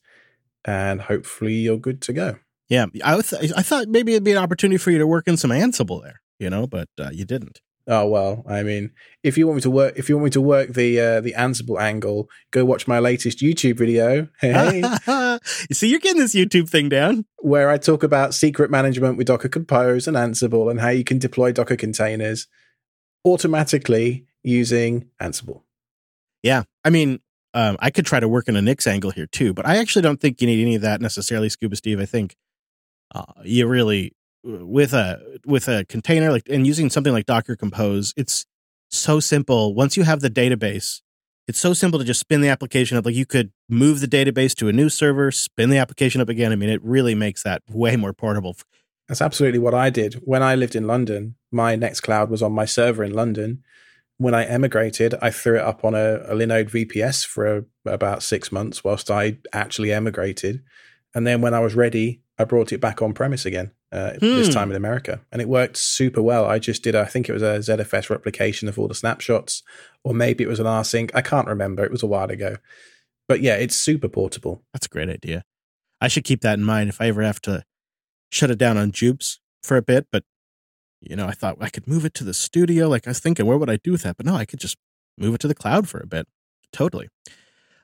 [0.65, 2.37] and hopefully you're good to go.
[2.71, 5.37] Yeah, I, th- I thought maybe it'd be an opportunity for you to work in
[5.37, 7.61] some Ansible there, you know, but uh, you didn't.
[7.87, 8.93] Oh well, I mean,
[9.23, 11.35] if you want me to work, if you want me to work the uh, the
[11.35, 14.29] Ansible angle, go watch my latest YouTube video.
[14.41, 14.83] Hey,
[15.69, 19.27] you see, you're getting this YouTube thing down, where I talk about secret management with
[19.27, 22.47] Docker Compose and Ansible, and how you can deploy Docker containers
[23.25, 25.63] automatically using Ansible.
[26.43, 27.21] Yeah, I mean,
[27.55, 30.03] um, I could try to work in a Nix angle here too, but I actually
[30.03, 32.01] don't think you need any of that necessarily, Scuba Steve.
[32.01, 32.37] I think
[33.15, 34.15] uh, you really
[34.45, 38.47] with a with a container like and using something like Docker Compose, it's
[38.91, 39.75] so simple.
[39.75, 41.01] Once you have the database,
[41.47, 43.05] it's so simple to just spin the application up.
[43.05, 46.53] Like you could move the database to a new server, spin the application up again.
[46.53, 48.57] I mean, it really makes that way more portable.
[49.09, 51.37] That's absolutely what I did when I lived in London.
[51.51, 53.63] My Nextcloud was on my server in London.
[54.19, 58.23] When I emigrated, I threw it up on a, a Linode VPS for a, about
[58.23, 60.63] six months whilst I actually emigrated.
[61.15, 64.21] And then when I was ready, I brought it back on premise again uh, hmm.
[64.21, 66.47] this time in America, and it worked super well.
[66.47, 69.63] I just did, I think it was a ZFS replication of all the snapshots,
[70.03, 71.11] or maybe it was an rsync.
[71.15, 71.85] I can't remember.
[71.85, 72.57] It was a while ago,
[73.29, 74.63] but yeah, it's super portable.
[74.73, 75.45] That's a great idea.
[76.01, 77.65] I should keep that in mind if I ever have to
[78.33, 80.07] shut it down on Jupes for a bit.
[80.11, 80.25] But
[81.01, 82.89] you know, I thought I could move it to the studio.
[82.89, 84.17] Like I was thinking, where would I do with that?
[84.17, 84.77] But no, I could just
[85.19, 86.27] move it to the cloud for a bit.
[86.73, 87.09] Totally.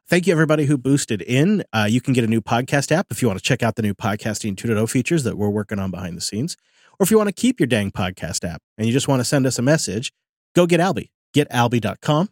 [0.09, 1.65] Thank you, everybody who boosted in.
[1.73, 3.83] Uh, you can get a new podcast app if you want to check out the
[3.83, 6.57] new podcasting 2.0 features that we're working on behind the scenes.
[6.99, 9.25] Or if you want to keep your dang podcast app and you just want to
[9.25, 10.13] send us a message,
[10.55, 11.11] go get Alby.
[11.35, 12.31] GetAlby.com.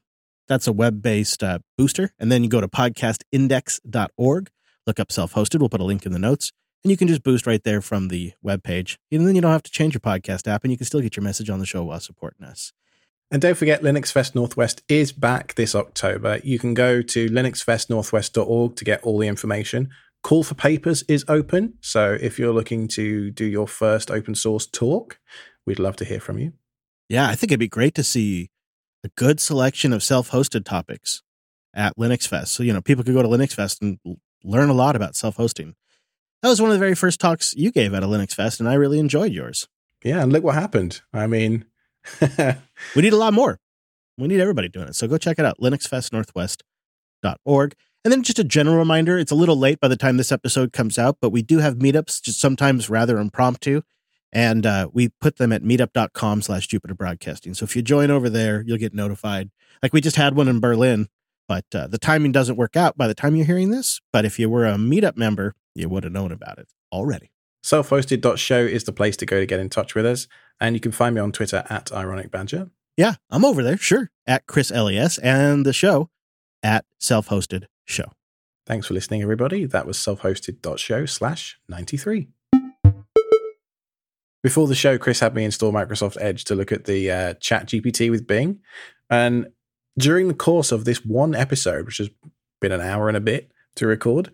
[0.49, 2.13] That's a web based uh, booster.
[2.19, 4.51] And then you go to podcastindex.org,
[4.87, 5.61] look up self hosted.
[5.61, 6.53] We'll put a link in the notes.
[6.87, 8.97] And you can just boost right there from the web page.
[9.11, 11.17] And then you don't have to change your podcast app and you can still get
[11.17, 12.73] your message on the show while supporting us.
[13.29, 16.39] And don't forget, Linux Fest Northwest is back this October.
[16.45, 19.91] You can go to linuxfestnorthwest.org to get all the information.
[20.23, 21.75] Call for papers is open.
[21.81, 25.19] So if you're looking to do your first open source talk,
[25.67, 26.53] we'd love to hear from you.
[27.09, 28.53] Yeah, I think it'd be great to see
[29.03, 31.25] a good selection of self hosted topics
[31.75, 32.55] at Linux Fest.
[32.55, 33.99] So, you know, people could go to Linux Fest and
[34.45, 35.75] learn a lot about self hosting.
[36.47, 38.69] That was one of the very first talks you gave at a Linux Fest, and
[38.69, 39.67] I really enjoyed yours.
[40.05, 41.01] Yeah, and look what happened.
[41.13, 41.65] I mean,
[42.21, 43.59] we need a lot more.
[44.17, 44.95] We need everybody doing it.
[44.95, 47.75] So go check it out, linuxfestnorthwest.org.
[48.05, 50.73] And then just a general reminder, it's a little late by the time this episode
[50.73, 53.83] comes out, but we do have meetups, just sometimes rather impromptu.
[54.33, 57.55] And uh, we put them at meetup.com slash Jupiter Broadcasting.
[57.55, 59.51] So if you join over there, you'll get notified.
[59.83, 61.09] Like we just had one in Berlin,
[61.49, 64.01] but uh, the timing doesn't work out by the time you're hearing this.
[64.13, 67.31] But if you were a meetup member, you would have known about it already.
[67.63, 70.29] Self-hosted.show is the place to go to get in touch with us.
[70.61, 72.71] And you can find me on Twitter at Ironic Badger.
[72.97, 76.09] Yeah, I'm over there, sure, at ChrisLAS and the show
[76.63, 78.13] at Self Hosted Show.
[78.67, 79.65] Thanks for listening, everybody.
[79.65, 82.29] That was self-hosted.show slash 93.
[84.43, 87.67] Before the show, Chris had me install Microsoft Edge to look at the uh, chat
[87.67, 88.61] GPT with Bing.
[89.11, 89.49] And
[89.99, 92.11] during the course of this one episode, which has
[92.61, 94.31] been an hour and a bit to record,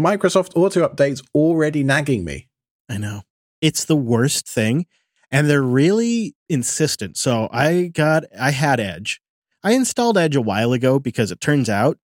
[0.00, 2.48] Microsoft auto updates already nagging me.
[2.88, 3.22] I know.
[3.60, 4.86] It's the worst thing.
[5.30, 7.16] And they're really insistent.
[7.16, 9.20] So I got, I had Edge.
[9.62, 11.98] I installed Edge a while ago because it turns out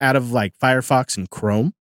[0.00, 1.74] out of like Firefox and Chrome,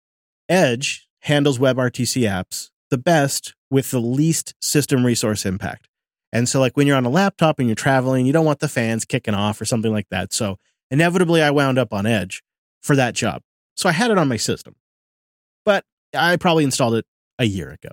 [0.49, 5.89] Edge handles WebRTC apps the best with the least system resource impact.
[6.33, 8.69] And so, like when you're on a laptop and you're traveling, you don't want the
[8.69, 10.33] fans kicking off or something like that.
[10.33, 10.57] So,
[10.91, 12.43] inevitably, I wound up on Edge
[12.83, 13.43] for that job.
[13.77, 14.75] So, I had it on my system,
[15.67, 17.05] but I probably installed it
[17.39, 17.91] a year ago.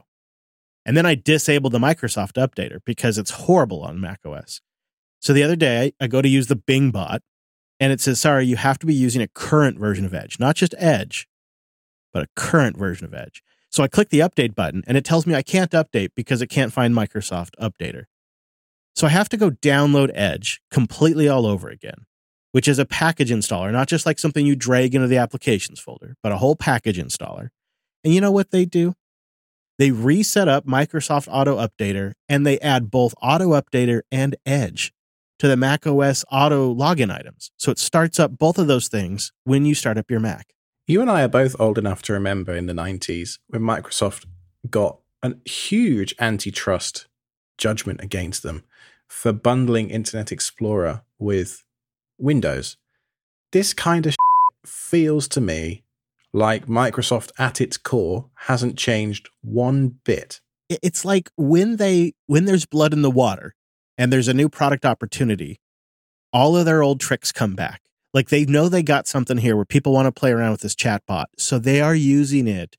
[0.86, 4.62] And then I disabled the Microsoft updater because it's horrible on macOS.
[5.20, 7.22] So, the other day, I go to use the Bing bot
[7.80, 10.56] and it says, sorry, you have to be using a current version of Edge, not
[10.56, 11.28] just Edge,
[12.14, 13.42] but a current version of Edge.
[13.70, 16.48] So I click the update button and it tells me I can't update because it
[16.48, 18.04] can't find Microsoft Updater.
[18.96, 22.06] So I have to go download Edge completely all over again,
[22.52, 26.16] which is a package installer, not just like something you drag into the applications folder,
[26.22, 27.50] but a whole package installer.
[28.04, 28.96] And you know what they do?
[29.80, 34.94] They reset up Microsoft Auto Updater and they add both Auto Updater and Edge
[35.40, 37.52] to the Mac OS Auto login items.
[37.58, 40.54] So it starts up both of those things when you start up your Mac.
[40.86, 44.26] You and I are both old enough to remember in the 90s when Microsoft
[44.70, 47.08] got a huge antitrust
[47.58, 48.64] judgment against them
[49.08, 51.64] for bundling Internet Explorer with
[52.18, 52.78] Windows.
[53.52, 54.16] This kind of
[54.66, 55.83] feels to me
[56.34, 60.42] like Microsoft at its core hasn't changed one bit.
[60.70, 63.54] It's like when they when there's blood in the water
[63.98, 65.60] and there's a new product opportunity,
[66.32, 67.82] all of their old tricks come back.
[68.14, 70.76] Like they know they got something here where people want to play around with this
[70.76, 72.76] chatbot, so they are using it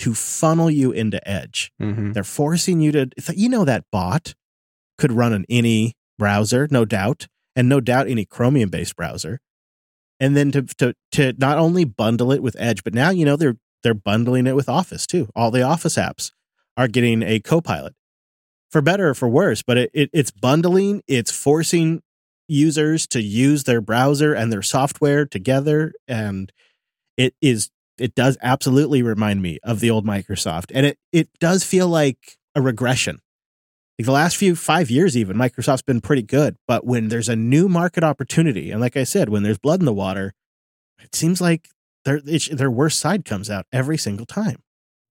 [0.00, 1.72] to funnel you into Edge.
[1.80, 2.12] Mm-hmm.
[2.12, 4.34] They're forcing you to, you know, that bot
[4.98, 9.40] could run on any browser, no doubt, and no doubt any Chromium based browser.
[10.20, 13.36] And then to, to to not only bundle it with Edge, but now you know
[13.36, 15.28] they're they're bundling it with Office too.
[15.34, 16.30] All the Office apps
[16.76, 17.94] are getting a Copilot,
[18.70, 19.62] for better or for worse.
[19.62, 21.02] But it, it it's bundling.
[21.06, 22.02] It's forcing
[22.48, 26.52] users to use their browser and their software together, and
[27.16, 31.64] it is it does absolutely remind me of the old Microsoft, and it it does
[31.64, 33.20] feel like a regression
[33.98, 36.56] like the last few five years, even Microsoft's been pretty good.
[36.66, 39.86] But when there's a new market opportunity, and like I said, when there's blood in
[39.86, 40.34] the water,
[41.00, 41.68] it seems like
[42.04, 44.62] their their worst side comes out every single time.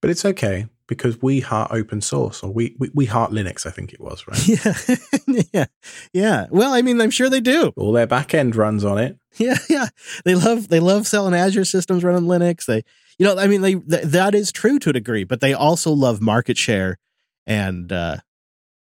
[0.01, 3.65] But it's okay because we heart open source, or we we, we heart Linux.
[3.65, 4.47] I think it was right.
[5.27, 5.65] Yeah, yeah,
[6.11, 6.47] yeah.
[6.51, 7.71] Well, I mean, I'm sure they do.
[7.77, 9.17] All their backend runs on it.
[9.38, 9.88] Yeah, yeah.
[10.25, 12.65] They love they love selling Azure systems running Linux.
[12.65, 12.84] They,
[13.17, 15.91] you know, I mean, they th- that is true to a degree, but they also
[15.91, 16.99] love market share
[17.47, 18.17] and uh,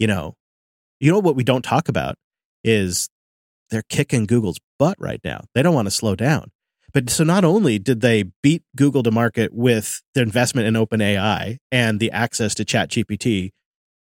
[0.02, 0.34] you know,
[0.98, 2.16] you know what we don't talk about
[2.64, 3.08] is
[3.70, 5.44] they're kicking Google's butt right now.
[5.54, 6.50] They don't want to slow down.
[6.92, 11.58] But so not only did they beat Google to market with their investment in OpenAI
[11.70, 13.50] and the access to ChatGPT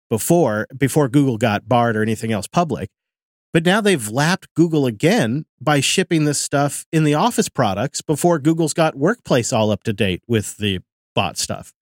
[0.08, 2.88] before before Google got Bard or anything else public,
[3.52, 8.38] but now they've lapped Google again by shipping this stuff in the Office products before
[8.38, 10.78] Google's got Workplace all up to date with the
[11.16, 11.72] bot stuff.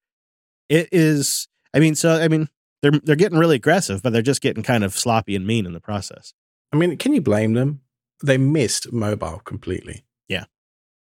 [0.70, 2.48] It is I mean so I mean
[2.82, 5.72] they're they're getting really aggressive, but they're just getting kind of sloppy and mean in
[5.72, 6.32] the process.
[6.72, 7.80] I mean, can you blame them?
[8.22, 10.04] They missed mobile completely.
[10.28, 10.44] Yeah,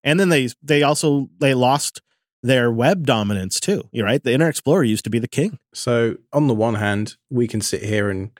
[0.03, 2.01] and then they they also they lost
[2.43, 3.87] their web dominance too.
[3.91, 4.23] You're right.
[4.23, 5.59] The Internet Explorer used to be the king.
[5.73, 8.31] So on the one hand, we can sit here and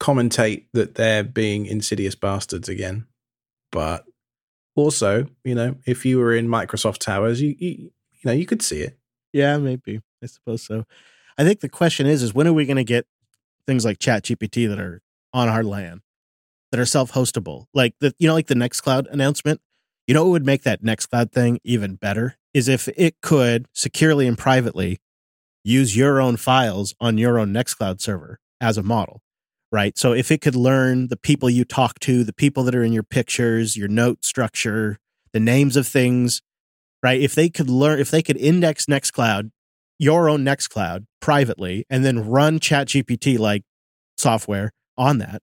[0.00, 3.06] commentate that they're being insidious bastards again,
[3.72, 4.04] but
[4.76, 7.90] also, you know, if you were in Microsoft Towers, you you, you
[8.24, 8.98] know you could see it.
[9.32, 10.00] Yeah, maybe.
[10.22, 10.84] I suppose so.
[11.38, 13.06] I think the question is, is when are we going to get
[13.66, 16.00] things like Chat GPT that are on our land,
[16.70, 17.66] that are self-hostable?
[17.74, 19.60] Like the, you know, like the Nextcloud announcement.
[20.06, 24.26] You know what would make that Nextcloud thing even better is if it could securely
[24.26, 24.98] and privately
[25.64, 29.20] use your own files on your own Nextcloud server as a model,
[29.72, 29.98] right?
[29.98, 32.92] So if it could learn the people you talk to, the people that are in
[32.92, 34.98] your pictures, your note structure,
[35.32, 36.40] the names of things,
[37.02, 37.20] right?
[37.20, 39.50] If they could learn, if they could index Nextcloud
[39.98, 43.62] your own Nextcloud privately and then run ChatGPT like
[44.16, 45.42] software on that,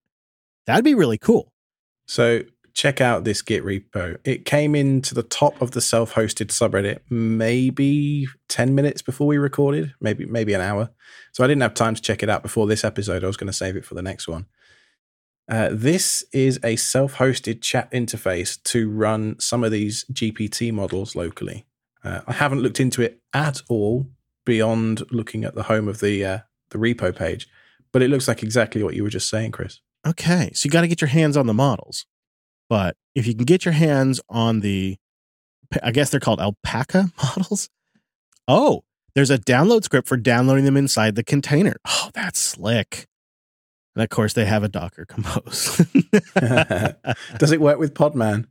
[0.65, 1.51] that'd be really cool.
[2.07, 2.41] So
[2.73, 4.17] check out this Git repo.
[4.23, 9.93] It came into the top of the self-hosted subreddit maybe 10 minutes before we recorded,
[10.01, 10.89] maybe maybe an hour.
[11.31, 13.23] So I didn't have time to check it out before this episode.
[13.23, 14.47] I was going to save it for the next one.
[15.49, 21.65] Uh, this is a self-hosted chat interface to run some of these GPT models locally.
[22.03, 24.07] Uh, I haven't looked into it at all
[24.45, 26.39] beyond looking at the home of the uh,
[26.69, 27.47] the repo page.
[27.91, 29.79] But it looks like exactly what you were just saying, Chris.
[30.05, 32.05] Okay, so you got to get your hands on the models,
[32.69, 34.97] but if you can get your hands on the,
[35.81, 37.69] I guess they're called alpaca models.
[38.47, 38.83] Oh,
[39.15, 41.77] there's a download script for downloading them inside the container.
[41.85, 43.07] Oh, that's slick.
[43.95, 45.77] And of course, they have a Docker Compose.
[47.37, 48.47] Does it work with Podman?